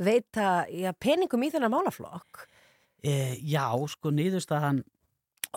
[0.00, 2.46] veita já, peningum í þennan málaflokk.
[3.04, 4.80] E, já, sko nýðustafan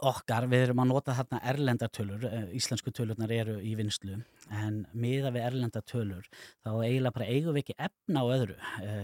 [0.05, 2.25] okkar, við erum að nota þarna erlendartölur,
[2.57, 4.19] íslensku tölurnar eru í vinslu,
[4.53, 6.29] en miða við erlendartölur,
[6.65, 8.57] þá eiginlega bara eigum við ekki efna á öðru,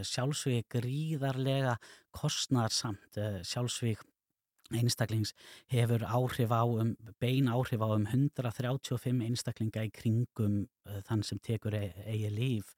[0.10, 1.78] sjálfsvík gríðarlega
[2.16, 4.04] kostnarsamt, sjálfsvík
[4.74, 5.34] einstaklings
[5.72, 10.64] hefur áhrif á um, bein áhrif á um 135 einstaklinga í kringum
[11.08, 12.74] þann sem tekur eigi líf.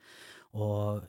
[0.56, 1.06] Og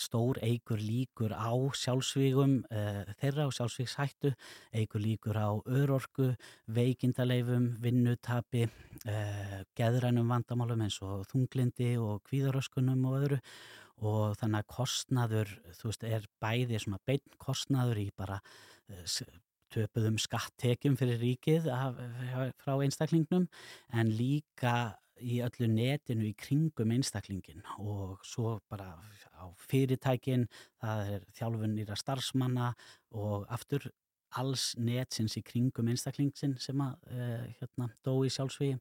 [0.00, 4.32] stór eigur líkur á sjálfsvígum uh, þeirra og sjálfsvígshættu,
[4.72, 6.32] eigur líkur á örorku,
[6.72, 8.66] veikindaleifum, vinnutapi,
[9.04, 13.40] uh, geðrænum vandamálum eins og þunglindi og kvíðaröskunum og öðru.
[14.02, 19.04] Og þannig að kostnaður, þú veist, er bæði svona beinn kostnaður í bara uh,
[19.72, 22.00] töpuðum skattekjum fyrir ríkið af,
[22.60, 23.46] frá einstaklingnum
[23.96, 28.92] en líka í öllu netinu í kringum einstaklingin og svo bara
[29.38, 30.48] á fyrirtækin,
[30.82, 32.72] það er þjálfunir að starfsmanna
[33.16, 33.88] og aftur
[34.40, 38.78] alls netsins í kringum einstaklingsinn sem að uh, hérna, dó í sjálfsvíi.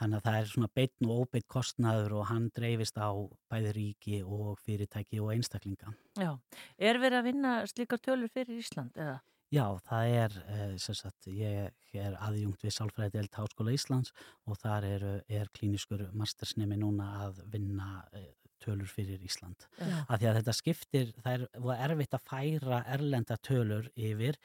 [0.00, 3.12] Þannig að það er svona beitn og óbeitt kostnaður og hann dreifist á
[3.52, 5.92] bæði ríki og fyrirtæki og einstaklinga.
[6.16, 6.30] Já,
[6.80, 9.18] er verið að vinna slíkar tölur fyrir Ísland eða?
[9.50, 10.34] Já, það er,
[10.78, 14.12] sem sagt, ég er aðjungt við Sálfræði Delt Háskóla Íslands
[14.46, 17.88] og þar er, er klíniskur mastersnemi núna að vinna
[18.60, 19.66] tölur fyrir Ísland.
[19.80, 20.04] Já.
[20.06, 24.38] Af því að þetta skiptir, það er erfitt að færa erlenda tölur yfir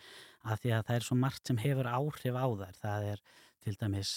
[0.45, 2.81] af því að það er svo margt sem hefur áhrif á þær.
[2.81, 3.23] Það er
[3.65, 4.15] til dæmis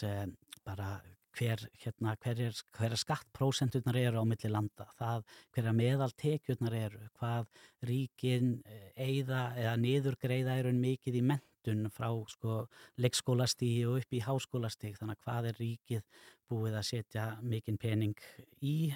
[0.64, 0.90] bara
[1.36, 5.24] hver, hérna, hverjar hver skattprósenturnar eru á milli landa, það
[5.54, 7.48] hverjar meðaltekjurnar eru, hvað
[7.88, 8.56] ríkin
[8.96, 11.24] eigða eða niðurgreiða eru mikið í
[11.58, 12.66] mentun frá sko,
[12.98, 16.02] leikskólastígi og upp í háskólastíg, þannig að hvað er ríkið
[16.48, 18.16] búið að setja mikinn pening
[18.64, 18.90] í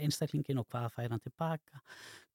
[0.00, 1.82] einstaklingin og hvað fær hann tilbaka,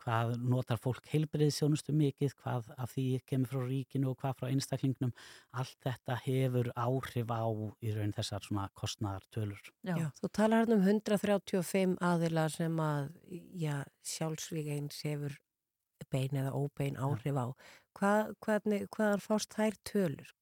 [0.03, 5.13] hvað notar fólk heilbriðsjónustu mikið, hvað af því kemur frá ríkinu og hvað frá einstaklingnum,
[5.51, 7.49] allt þetta hefur áhrif á
[7.81, 9.73] í raun þessar svona kostnæðartölur.
[9.83, 9.95] Já.
[9.97, 13.11] já, þú talar hérna um 135 aðila sem að,
[13.57, 15.39] já, sjálfsvík eins hefur
[16.07, 17.47] bein eða óbein áhrif á.
[17.97, 20.35] Hvað, hvernig, hvaðan fást þær tölur?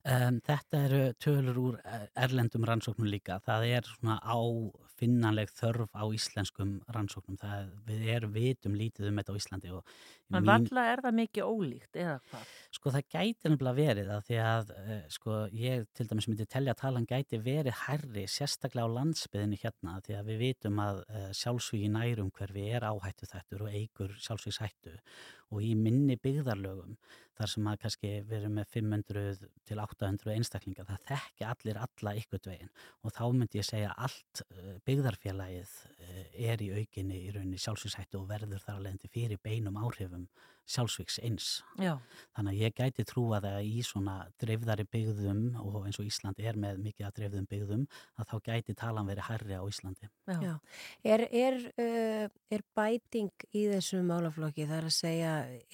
[0.00, 1.74] Um, þetta eru tölur úr
[2.16, 3.36] erlendum rannsóknum líka.
[3.44, 7.36] Það er svona áfinnanleg þörf á íslenskum rannsóknum.
[7.40, 9.74] Það, við erum vitum lítið um þetta á Íslandi.
[10.32, 10.48] Men mín...
[10.48, 12.54] valla er það mikið ólíkt eða hvað?
[12.78, 16.76] Sko það gæti nefnilega verið að því að uh, sko ég til dæmis myndi telja
[16.76, 21.28] að talan gæti verið herri sérstaklega á landsbyðinu hérna því að við vitum að uh,
[21.36, 24.96] sjálfsvígi nærum hverfi er áhættu þettur og eigur sjálfsvígshættu
[25.50, 26.96] og í minni byggðarlögum
[27.40, 32.48] þar sem að kannski erum með 500 til 800 einstaklingar, það þekki allir alla ykkurt
[32.50, 32.72] veginn.
[33.04, 34.42] Og þá myndi ég segja allt
[34.86, 35.74] byggðarfélagið
[36.50, 40.28] er í aukinni í rauninni sjálfsvíkshættu og verður þar leiðandi fyrir beinum áhrifum
[40.70, 41.48] sjálfsvíks eins.
[41.80, 41.94] Já.
[42.36, 46.58] Þannig að ég gæti trúa það í svona dreifðari byggðum og eins og Ísland er
[46.60, 47.86] með mikið að dreifðum byggðum
[48.20, 50.10] að þá gæti talan verið herri á Íslandi.
[50.30, 50.38] Já.
[50.46, 50.52] Já.
[51.14, 55.32] Er, er, uh, er bæting í þessum málaflokki þar að segja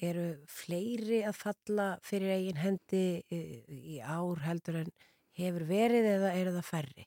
[0.09, 4.95] eru fleiri að falla fyrir eigin hendi í ár heldur en
[5.37, 7.05] hefur verið eða eru það færri?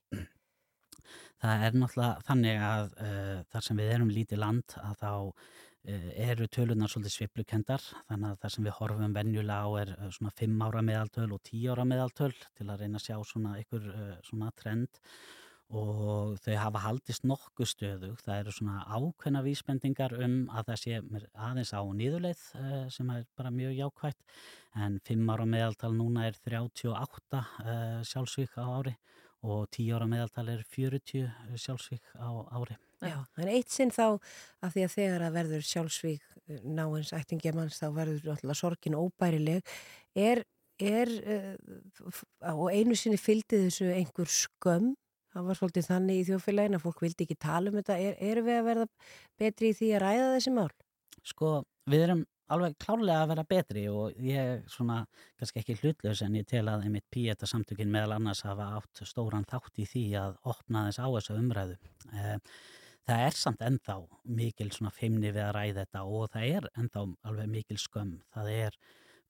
[1.41, 5.51] Það er náttúrulega þannig að uh, þar sem við erum lítið land að þá uh,
[5.85, 10.33] eru tölunar svolítið sviplukendar þannig að það sem við horfum venjulega á er uh, svona
[10.37, 13.87] 5 ára meðaltöl og 10 ára meðaltöl til að reyna að sjá svona ykkur
[14.29, 15.01] svona trend
[15.71, 18.09] og þau hafa haldist nokkuð stöðu.
[18.25, 20.97] Það eru svona ákveðna vísbendingar um að það sé
[21.47, 22.43] aðeins á nýðuleið
[22.91, 24.37] sem er bara mjög jákvægt
[24.83, 27.45] en 5 ára meðaltal núna er 38
[28.11, 28.97] sjálfsvík á ári
[29.47, 32.77] og 10 ára meðaltal er 40 sjálfsvík á ári.
[33.01, 34.07] Já, en eitt sinn þá
[34.61, 36.27] að því að þegar að verður sjálfsvík
[36.67, 39.63] náins ættingjamanns þá verður alltaf sorgin óbærileg
[40.19, 40.43] er,
[40.83, 44.93] er uh, og einu sinni fylgdi þessu einhver skömm
[45.31, 47.97] Það var svolítið þannig í þjóðfélagin að fólk vildi ekki tala um þetta.
[48.03, 48.87] Er, er við að verða
[49.39, 50.71] betri í því að ræða þessi mál?
[51.31, 51.51] Sko,
[51.91, 55.05] við erum alveg klárlega að vera betri og ég svona,
[55.39, 59.47] kannski ekki hlutlaus en ég tel að einmitt Píeta samtökin meðal annars hafa átt stóran
[59.47, 61.79] þátt í því að opna þess á þessu umræðu.
[62.11, 62.37] Eh,
[63.09, 63.97] það er samt ennþá
[64.39, 68.19] mikil svona feimni við að ræða þetta og það er ennþá alveg mikil skömm.
[68.35, 68.79] Það er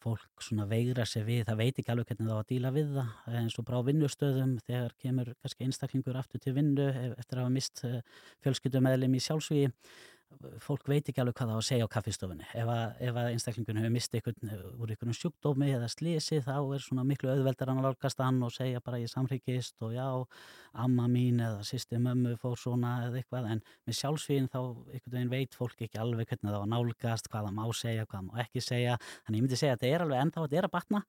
[0.01, 2.95] fólk svona veigra sér við, það veit ekki alveg hvernig það á að díla við
[2.97, 6.87] það eins og brá vinnustöðum þegar kemur kannski einstaklingur aftur til vinnu
[7.19, 7.83] eftir að hafa mist
[8.45, 9.69] fjölskyldumæðlim í sjálfsvíi
[10.63, 12.47] fólk veit ekki alveg hvað það á að segja á kaffistofunni.
[12.57, 14.29] Ef að, að einstaklingun hefur mistið
[14.81, 18.55] úr einhvern sjúkdómi eða slísi þá er svona miklu auðveldar hann að lálkast hann og
[18.55, 20.07] segja bara ég samhryggist og já,
[20.73, 23.51] amma mín eða sýsti mömmu fór svona eða eitthvað.
[23.57, 27.31] En með sjálfsvíðin þá einhvern veginn veit fólk ekki alveg hvernig það á að nálgast
[27.33, 28.97] hvað það má segja, hvað það má ekki segja.
[29.27, 31.03] Þannig ég myndi segja að þetta er alveg ennþá þetta er að batna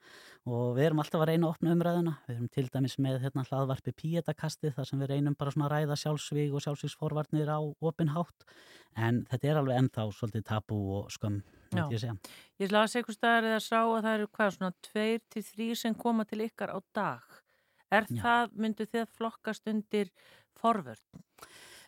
[0.52, 2.18] og við erum alltaf að reyna að opna umræðuna.
[2.28, 5.76] Við erum til dæmis með hérna hlaðvarpi píetakasti þar sem við reynum bara svona að
[5.78, 8.48] ræða sjálfsvíg og sjálfsvígsforvarnir á opinhátt
[9.00, 11.42] en þetta er alveg ennþá svolítið tabú og skömm,
[11.78, 12.06] ég.
[12.62, 15.98] Ég las eitthvað staðar eða sá að það eru hvað svona tveir til þrý sem
[15.98, 17.42] koma til ykkar á dag.
[17.92, 18.22] Er Já.
[18.24, 20.12] það, myndu þið flokkast undir
[20.60, 21.24] forvörn?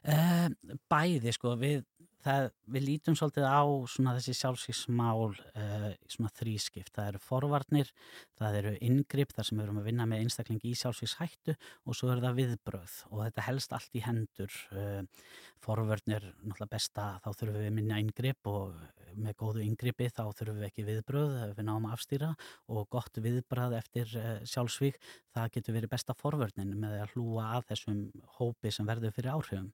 [0.03, 0.49] Uh,
[0.91, 1.85] bæði sko, við,
[2.23, 3.63] það, við lítum svolítið á
[3.93, 6.93] svona þessi sjálfsvíksmál uh, svona þrískipt.
[6.95, 7.93] Það eru forvarnir,
[8.39, 12.11] það eru inngrip þar sem við erum að vinna með einstaklingi í sjálfsvíkshættu og svo
[12.13, 14.59] er það viðbröð og þetta helst allt í hendur.
[14.73, 15.01] Uh,
[15.63, 18.73] forvörnir, náttúrulega besta, þá þurfum við minna inngrip og
[19.13, 22.31] með góðu inngripi þá þurfum við ekki viðbröð ef við náum að afstýra
[22.73, 24.99] og gott viðbröð eftir uh, sjálfsvík,
[25.35, 28.03] það getur verið besta forvörnin með að hlúa að þessum
[28.39, 29.71] hópi sem verður fyrir áhrifum.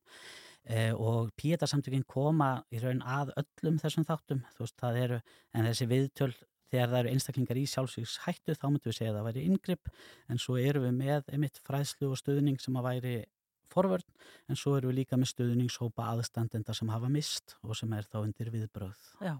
[0.67, 5.19] Eh, og píetarsamtökin koma í raun að öllum þessum þáttum veist, eru,
[5.55, 6.33] en þessi viðtöl
[6.69, 9.91] þegar það eru einstaklingar í sjálfsvíkshættu þá myndum við segja að það væri yngripp
[10.29, 13.15] en svo eru við með einmitt fræðslu og stöðning sem að væri
[13.69, 14.05] forvörn
[14.49, 18.21] en svo eru við líka með stöðningshópa aðstandenda sem hafa mist og sem er þá
[18.21, 19.35] undir viðbröð Já,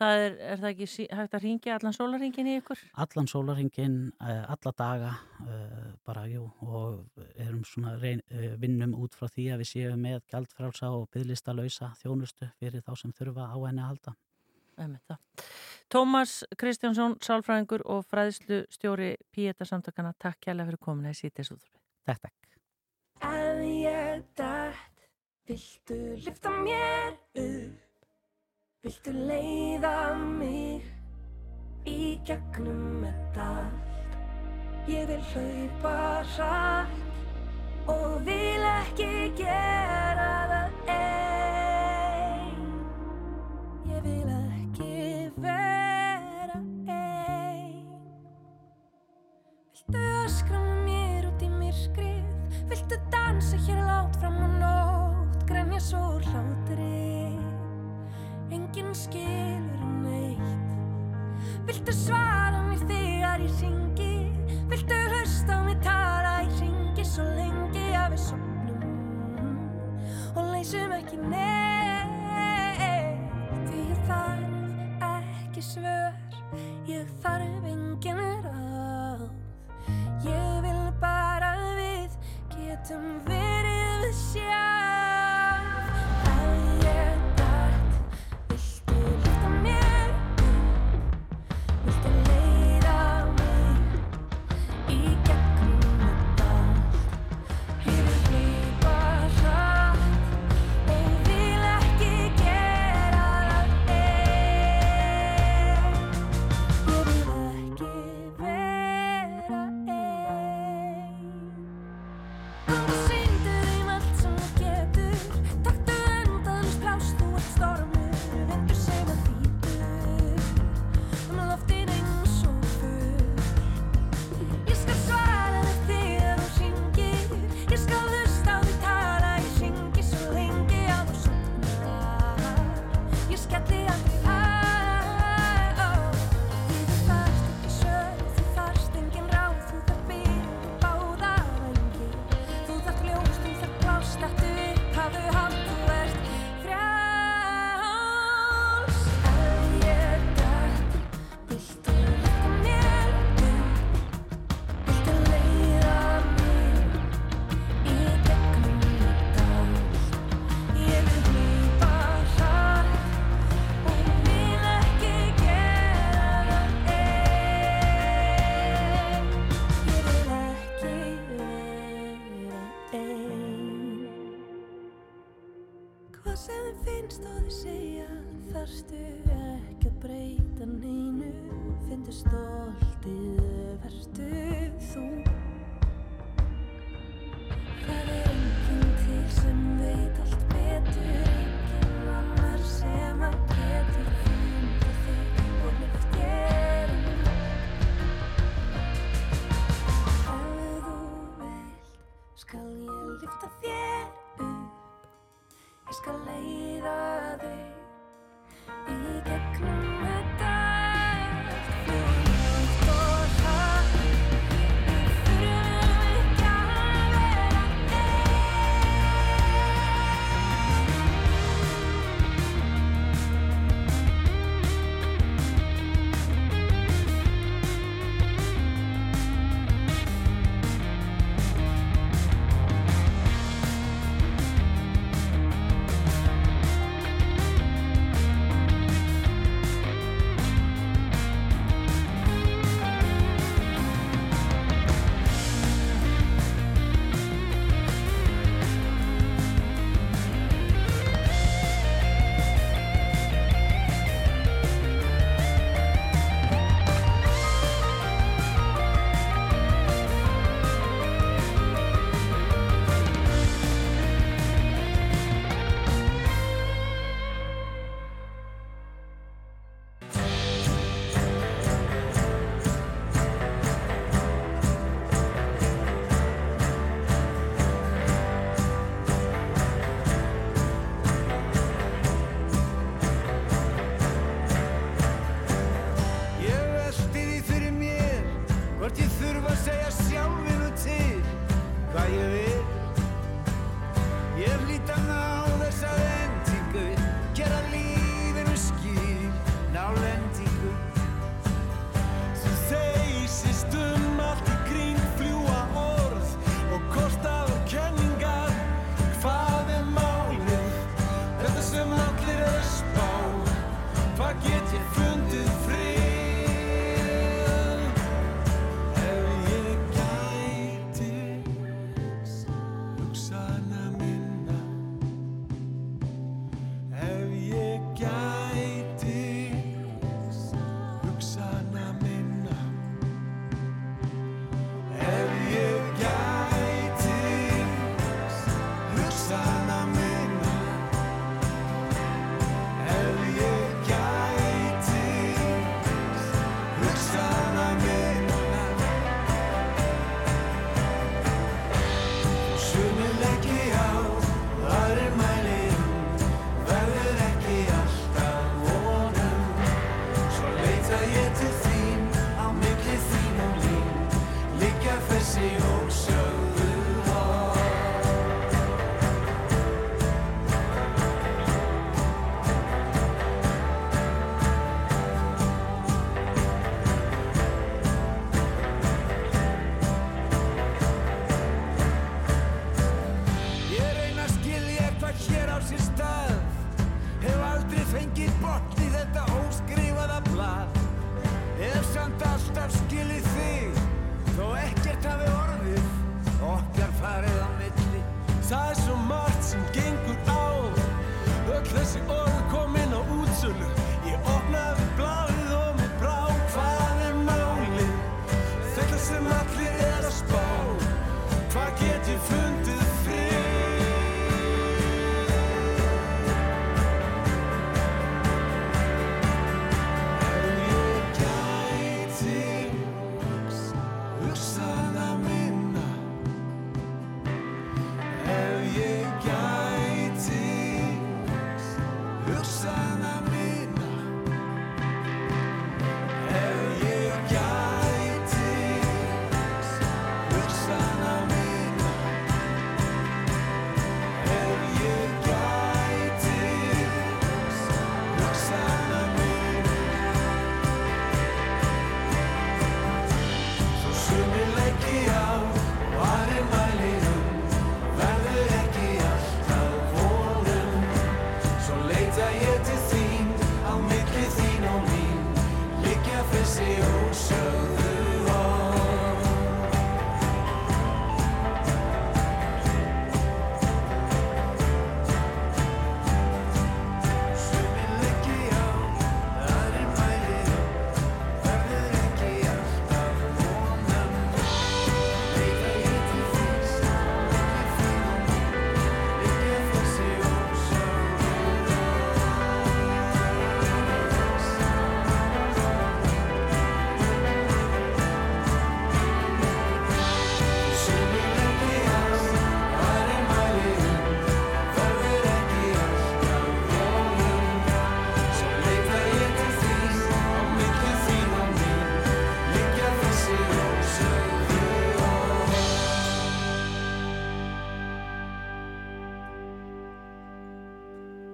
[0.00, 2.82] það er, er það ekki hægt að ringja allan sólaringin í ykkur?
[3.04, 5.12] allan sólarhingin, alla daga
[5.44, 10.04] eh, bara, jú, og erum svona reyn, eh, vinnum út frá því að við séum
[10.06, 14.16] með gjaldfrálsa og bygglista lausa þjónustu fyrir þá sem þurfa á henni að halda.
[15.92, 21.76] Tómas Kristjánsson, sálfræðingur og fræðslu stjóri Píeta samtakana, takk kærlega fyrir komuna í sítis útvarfi.
[22.08, 22.56] Takk, takk.
[23.20, 25.06] Ef ég dætt,
[25.50, 27.12] viltu lifta mér
[27.44, 27.89] upp?
[28.80, 30.86] Viltu leiða mig
[31.84, 34.14] í gegnum þetta allt?
[34.88, 35.92] Ég vil hlaupa
[36.30, 39.12] hratt og vil ekki
[39.42, 40.39] gera
[58.94, 60.68] skilur neitt.
[61.66, 64.14] Viltu svara mér þegar ég ringi?
[64.70, 66.40] Viltu hlusta mig tala?
[66.44, 68.82] Í ringi svo lengi að við sopnum
[70.34, 72.18] og leysum ekki neitt.
[73.68, 76.12] Því ég þarf ekki svör,
[76.90, 79.24] ég þarf engin ráð.
[80.26, 82.20] Ég vil bara við
[82.56, 84.79] getum verið við sjálf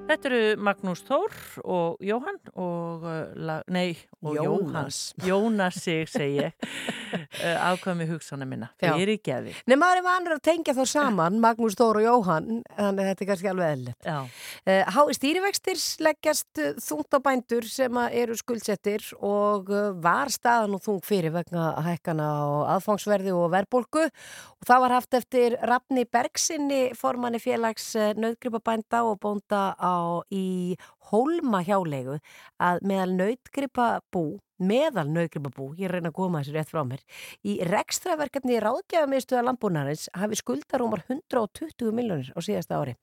[0.07, 1.33] Þetta eru Magnús Þór
[1.67, 3.03] og Jóhann og,
[3.43, 5.01] la, nei, og Jónas.
[5.27, 6.67] Jónas sig, segi ég,
[7.17, 8.69] uh, ákvæmi hugsanna minna.
[8.79, 9.55] Það er í geði.
[9.67, 13.25] Nei, maður er vanur að tengja þá saman, Magnús Þór og Jóhann, þannig að þetta
[13.27, 14.07] er kannski alveg eðlilegt.
[14.07, 14.19] Já.
[14.63, 19.75] Uh, Hái stýrivextir leggjast uh, þungt á bændur sem eru skuldsettir og
[20.07, 22.47] var staðan og þung fyrir vegna hækkana á
[22.77, 29.63] aðfangsverði og verðbólgu og það var haft eftir Rafni Bergsinni formanni félags nöðgripabænda og bónda
[29.79, 32.19] á í Hólma hjálegu
[32.59, 37.03] að meðal nöðgripabú meðal nöðgripabú, ég reyna að koma þessu rétt frá mér,
[37.45, 42.97] í rekstraverkefni ráðgjafamiðstöða landbúnarins hafi skuldarúmar 120 miljónir á síðasta ári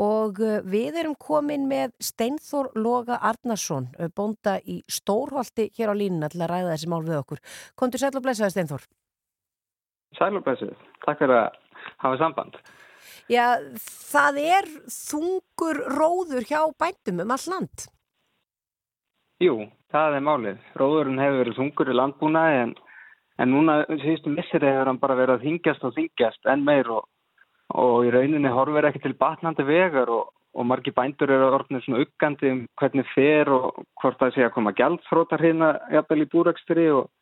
[0.00, 5.94] og uh, við erum komin með Steinþór Loga Arnarsson, uh, bónda í Stórholti hér á
[5.98, 7.44] línuna til að ræða þessi mál við okkur.
[7.76, 8.88] Kontur sæl og blessaði Steinþór.
[10.16, 10.72] Sælubessu,
[11.04, 11.58] takk fyrir að
[12.00, 12.56] hafa samband.
[13.28, 13.60] Já,
[14.08, 17.88] það er þungur róður hjá bændum um all land.
[19.44, 20.62] Jú, það er málið.
[20.80, 22.72] Róðurinn hefur verið þungur í landbúnaði en,
[23.38, 27.04] en núna síðustu missir hefur hann bara verið að þingjast og þingjast enn meir og,
[27.76, 32.02] og í rauninni horfir ekki til batnandi vegar og, og margi bændur eru orðinu svona
[32.06, 36.88] uggandi um hvernig fer og hvort það sé að koma gjaldfrótar hérna jafnvel í búrækstri
[36.96, 37.12] og,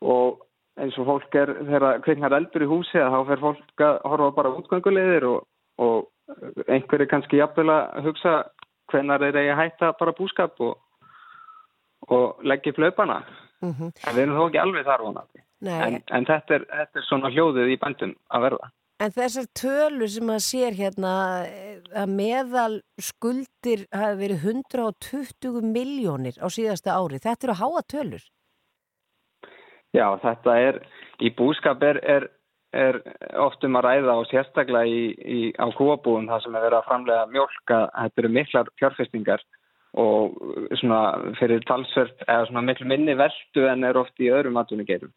[0.00, 0.40] og
[0.82, 4.30] eins og fólk er þegar kveiknar eldur í húsi að þá fer fólk að horfa
[4.38, 5.46] bara útgöngulegðir og,
[5.82, 8.34] og einhverju kannski jafnvel að hugsa
[8.92, 10.76] hvenar er eigi að hætta bara búskap og,
[12.08, 13.22] og leggja upp laupana.
[13.62, 13.90] Mm -hmm.
[14.06, 15.42] En við erum þó ekki alveg þar vonandi.
[15.62, 18.70] En, en þetta, er, þetta er svona hljóðið í bændum að verða.
[19.02, 21.12] En þessar tölur sem maður sér hérna
[22.02, 27.18] að meðal skuldir hafi verið 120 miljónir á síðasta ári.
[27.18, 28.24] Þetta eru háa tölur.
[29.92, 30.78] Já, þetta er,
[31.20, 32.28] í búskap er, er,
[32.72, 33.00] er
[33.40, 36.86] oft um að ræða og sérstaklega í, í, á kúabúum það sem er verið að
[36.88, 39.44] framlega mjölka, þetta eru miklar fjárfestingar
[40.00, 40.38] og
[40.80, 45.12] svona fyrir talsvert eða svona miklu minni veldu en er oft í öðrum atvinnugeirum.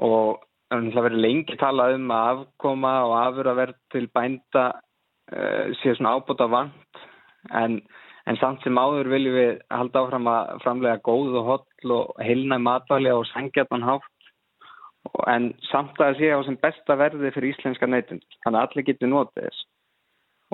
[0.00, 0.40] Og
[0.72, 5.92] það verið lengi talað um að afkoma og afur að verða til bænda uh, sé
[5.92, 7.02] svona ábúta vant
[7.52, 7.82] en
[8.30, 12.58] En samt sem áður viljum við halda áfram að framlega góð og holl og heilna
[12.62, 14.28] matvæli og sangjarnan hátt
[15.32, 18.22] en samt að það sé á sem besta verði fyrir íslenska neytund.
[18.44, 19.64] Þannig að allir getur notið þess.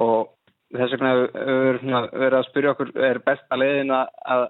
[0.01, 0.31] Og
[0.77, 4.47] þess vegna verið að spyrja okkur er besta leiðin að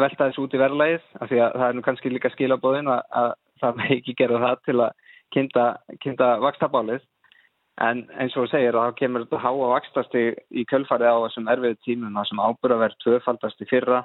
[0.00, 3.02] velta þessu út í verðlægið af því að það er nú kannski líka skilabóðin að,
[3.22, 3.32] að
[3.62, 5.66] það með ekki gera það til að kynnta,
[6.04, 7.04] kynnta vakstabálið.
[7.82, 10.20] En eins og þú segir að þá kemur þetta háa vakstasti
[10.54, 14.04] í kjölfarið á þessum erfiðu tímum að sem ábúraverð tvöfaldast í fyrra,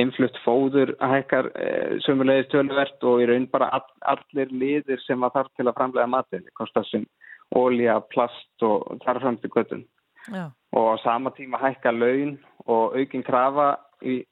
[0.00, 1.68] influtt fóður hækkar e,
[2.06, 6.08] sömulegis töluvert og í raun bara all, allir liðir sem að þarf til að framlega
[6.08, 7.04] matin, kostar sem
[7.56, 9.84] ólja, plast og þarf fram til göttun.
[10.76, 14.22] Og á sama tíma hækka laun og aukin krafa í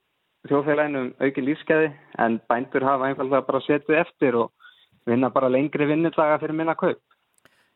[0.49, 4.53] þjóðfélaginu um aukin lífskeiði en bændur hafa einfallega bara setið eftir og
[5.09, 7.01] vinna bara lengri vinnidaga fyrir minna kaup.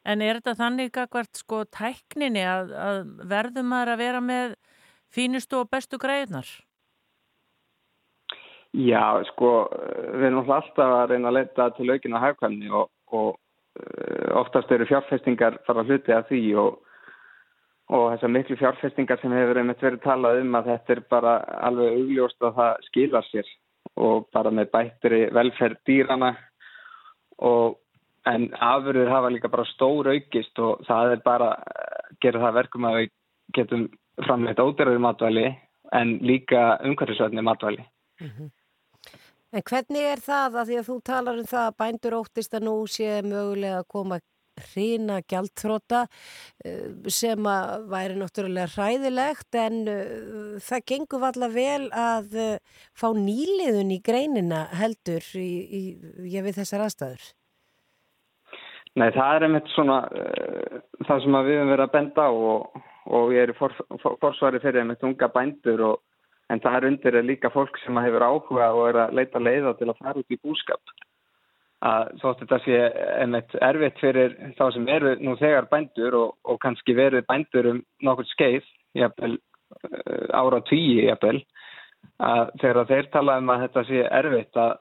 [0.09, 4.55] En er þetta þannig akkvært sko tækninni að, að verður maður að vera með
[5.13, 6.49] fínustu og bestu greiðnar?
[8.77, 9.51] Já, sko,
[10.15, 13.37] við erum alltaf að reyna að leita til aukina hafkvæmni og, og
[14.37, 16.79] oftast eru fjárfestingar fara hluti að því og,
[17.93, 21.35] og þessar miklu fjárfestingar sem hefur einmitt verið talað um að þetta er bara
[21.69, 23.53] alveg augljóst að það skilar sér
[23.99, 26.33] og bara með bættri velferð dýrana
[27.49, 27.79] og
[28.27, 32.89] En afurður hafa líka bara stór aukist og það er bara að gera það verkum
[32.89, 33.11] að við
[33.57, 33.89] getum
[34.27, 35.47] framleitt óderaður matvæli
[35.97, 37.85] en líka umhverfisvætni matvæli.
[38.21, 38.51] Mm -hmm.
[39.53, 42.67] En hvernig er það að því að þú talar um það að bændur óttist að
[42.67, 44.19] nú sé mögulega að koma
[44.59, 46.07] hrína gjaldþróta
[47.09, 49.81] sem að væri náttúrulega hræðilegt en
[50.65, 52.37] það gengur valla vel að
[52.93, 55.51] fá nýliðun í greinina heldur í,
[55.81, 55.83] í,
[56.27, 57.29] í, við þessar aðstæður.
[58.99, 62.79] Nei, það er einmitt svona uh, það sem við höfum verið að benda á og,
[63.15, 66.01] og ég er í for, for, forsvari fyrir einmitt unga bændur og,
[66.49, 69.91] en það er undir líka fólk sem hefur áhuga og er að leita leiða til
[69.91, 70.95] að fara út í búskap.
[71.85, 72.79] Að þótt þetta sé
[73.21, 77.83] einmitt erfitt fyrir þá sem eru nú þegar bændur og, og kannski verið bændur um
[78.03, 78.67] nokkur skeið,
[78.99, 79.37] jafnvel,
[79.77, 81.45] uh, ára tíu jafnvel,
[82.19, 84.77] að þegar þeir tala um að þetta sé erfitt að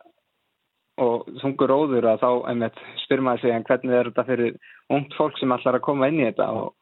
[0.97, 4.55] og þungur óður að þá einmitt spyr maður sig hvernig er þetta fyrir
[4.93, 6.47] ungt fólk sem allar að koma inn í þetta?
[6.57, 6.73] Og,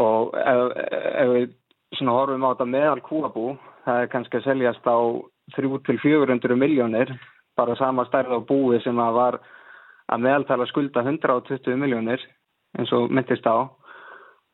[0.00, 0.62] og ef,
[1.24, 1.50] ef við
[1.98, 3.46] svona horfum á þetta meðal kúabú
[3.84, 4.98] það er kannski að seljast á
[5.56, 7.12] 3-400 miljónir
[7.58, 9.40] bara sama stærð á búi sem að var
[10.10, 12.22] að meðaltala skulda 120 miljónir
[12.78, 13.66] eins og myndist á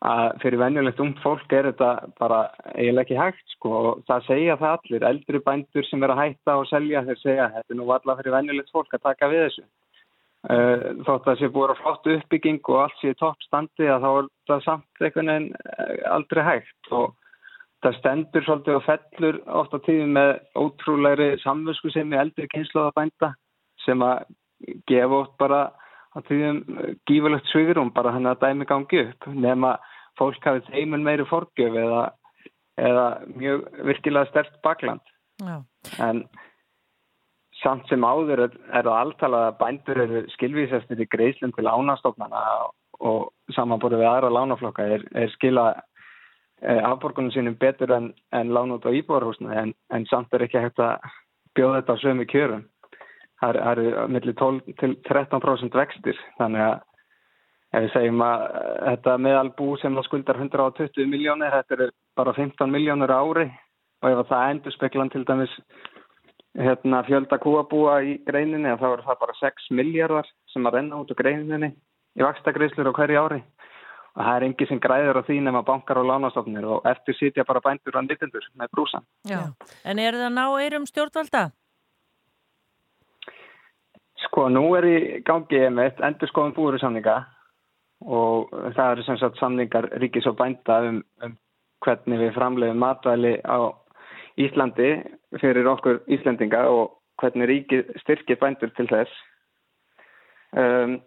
[0.05, 1.91] að fyrir venjulegt ungt fólk er þetta
[2.21, 2.43] bara
[2.75, 3.73] eiginlega ekki hægt sko.
[3.79, 7.51] Og það segja það allir, eldri bændur sem er að hætta og selja þeir segja
[7.55, 9.67] þetta er nú allar fyrir venjulegt fólk að taka við þessu.
[10.47, 14.05] Uh, þótt að það sé búið að flott uppbygging og allt sé í toppstandi að
[14.05, 16.91] þá er það samt einhvern veginn eh, aldrei hægt.
[16.93, 17.17] Og
[17.83, 23.33] það stendur svolítið og fellur oft á tíðum með ótrúlegri samvösku sem er eldri kynnslóðabænda
[23.85, 24.23] sem að
[24.89, 25.61] gefa oft bara
[26.17, 26.63] á tíðum
[27.09, 29.77] gífurlegt svigurum bara hann að dæmi gangi upp nema
[30.19, 32.03] fólk hafið þeimun meiri forgjöf eða,
[32.81, 33.07] eða
[33.37, 35.05] mjög virkilega stert bakland
[35.43, 35.61] Já.
[36.01, 36.25] en
[37.63, 42.43] samt sem áður er, er það alltaf að bændur eru skilvísastir í greiðslum til ánastofnana
[43.05, 45.67] og samanbúrið við aðra lánaflokka er, er skila
[46.63, 50.63] eh, afborgunum sínum betur en, en lán út á íbúarhúsna en, en samt er ekki
[50.63, 51.05] hægt að
[51.57, 52.65] bjóða þetta á sömu kjörum.
[53.41, 56.77] Það er- eru millir 12 til 13% vextir þannig að
[57.77, 62.33] ef við segjum að eh, þetta meðalbú sem það skuldar 120 miljónir, þetta er bara
[62.33, 63.51] 15 miljónir á ári
[64.03, 65.53] og ef að það endur speklan til dæmis
[66.57, 71.13] hérna, fjölda kúabúa í greininni þá er það bara 6 miljardar sem að renna út
[71.13, 71.75] úr greininni
[72.17, 73.43] í vakstakreislur á hverju ári
[74.17, 77.45] og það er engi sem græður á því nema bankar og lánastofnir og eftir sitja
[77.45, 79.05] bara bændur og nýttendur með brúsan.
[79.29, 79.53] Já.
[79.85, 81.43] En er það að ná eirum stjórnvalda?
[84.25, 87.17] Sko, nú er í gangi einmitt endur skoðum búurisamninga
[88.07, 91.37] og það eru sem sagt samningar ríkis og bænda um, um
[91.85, 93.73] hvernig við framleiðum matvæli á
[94.41, 94.91] Íslandi
[95.41, 99.13] fyrir okkur Íslendinga og hvernig ríkið styrkir bændur til þess.
[100.57, 100.99] Um,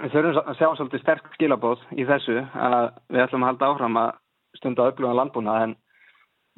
[0.00, 4.00] við þurfum að sjá svolítið sterk skilabóð í þessu að við ætlum að halda áfram
[4.00, 4.10] að
[4.58, 5.76] stunda öflugan landbúna en,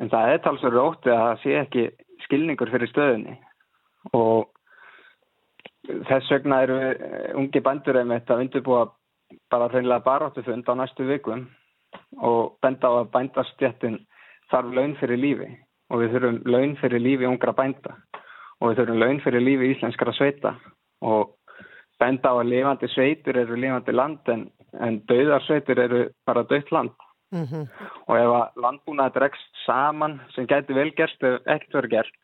[0.02, 1.86] en það er talsverður ótti að það sé ekki
[2.26, 3.38] skilningur fyrir stöðunni
[4.18, 4.51] og
[5.88, 8.86] þess vegna eru eh, ungi bændur einmitt að undirbúa
[9.50, 11.46] bara hreinlega baráttufund á næstu vikum
[12.20, 14.00] og benda á að bændastjættin
[14.52, 15.50] þarf laun fyrir lífi
[15.90, 17.94] og við þurfum laun fyrir lífi ungra bænda
[18.60, 20.54] og við þurfum laun fyrir lífi íslenskara sveita
[21.02, 21.34] og
[22.00, 24.46] benda á að lifandi sveitur eru lifandi land en,
[24.80, 26.94] en döðar sveitur eru bara döðt land
[27.32, 27.64] Mhm.
[28.12, 32.18] og ef að landbúnaði dregst saman sem gæti vel gert ef ekkert verið gert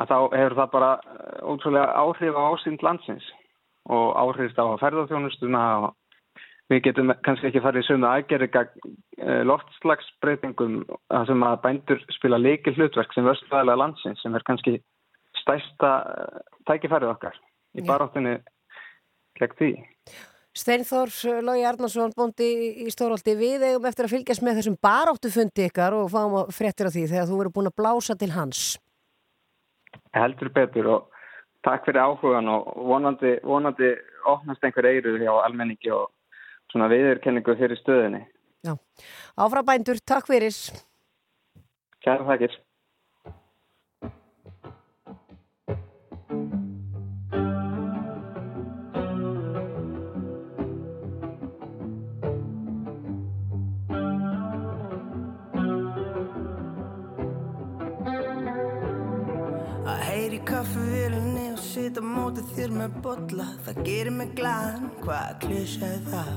[0.00, 3.26] að þá hefur það bara eh, ótrúlega áhrif á ásýnd landsins
[3.84, 5.92] og áhrif á ferðarþjónustuna og
[6.72, 8.48] við getum kannski ekki farið í sömu aðgerri
[9.44, 10.78] loftslagsbreytingum
[11.12, 14.78] þar sem að bændur spila leikil hlutverk sem vörsluðalega landsins sem er kannski
[15.44, 16.38] stærsta eh,
[16.68, 17.36] tækifærið okkar
[17.74, 17.88] í Já.
[17.88, 18.38] baráttunni
[19.38, 19.72] gegn því.
[20.54, 21.10] Steinþór
[21.42, 22.46] Lógi Arnarsson, bóndi
[22.84, 26.86] í Stóróldi, við eigum eftir að fylgjast með þessum baráttufundi ykkar og fáum að fréttir
[26.86, 28.60] af því þegar þú verður búin að blása til hans.
[30.16, 31.22] Heldur betur og
[31.64, 33.94] takk fyrir áhugan og vonandi, vonandi
[34.28, 36.10] opnast einhver eiru hjá almenningi og
[36.72, 38.24] svona viðurkenningu fyrir stöðinni.
[38.64, 38.76] Já.
[39.36, 40.54] Áfra bændur, takk fyrir.
[42.04, 42.56] Kæra þakkir.
[61.94, 66.34] Sita á móti þér með bolla Það gerir mig glaðan, hvað klísja er það?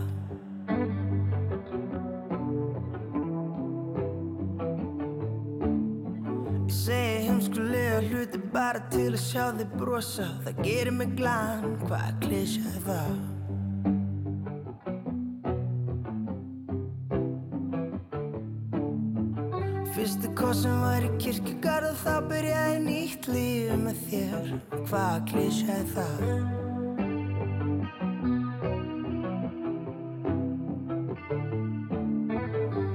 [6.68, 12.22] Ég segi heimskulega hluti bara til að sjá þig brosa Það gerir mig glaðan, hvað
[12.22, 13.18] klísja er það?
[19.98, 22.78] Fyrstu kossin var í kirkjugarð og þá byrjaði
[23.28, 24.48] nýtt líf með þér
[24.88, 26.22] Hvað klísja er það?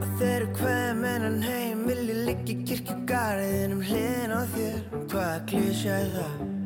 [0.01, 4.81] Og þegar hvað mennan heim vil ég liggja í kirkjugarðin um hliðin á þér
[5.13, 6.61] Hvað klísja er það?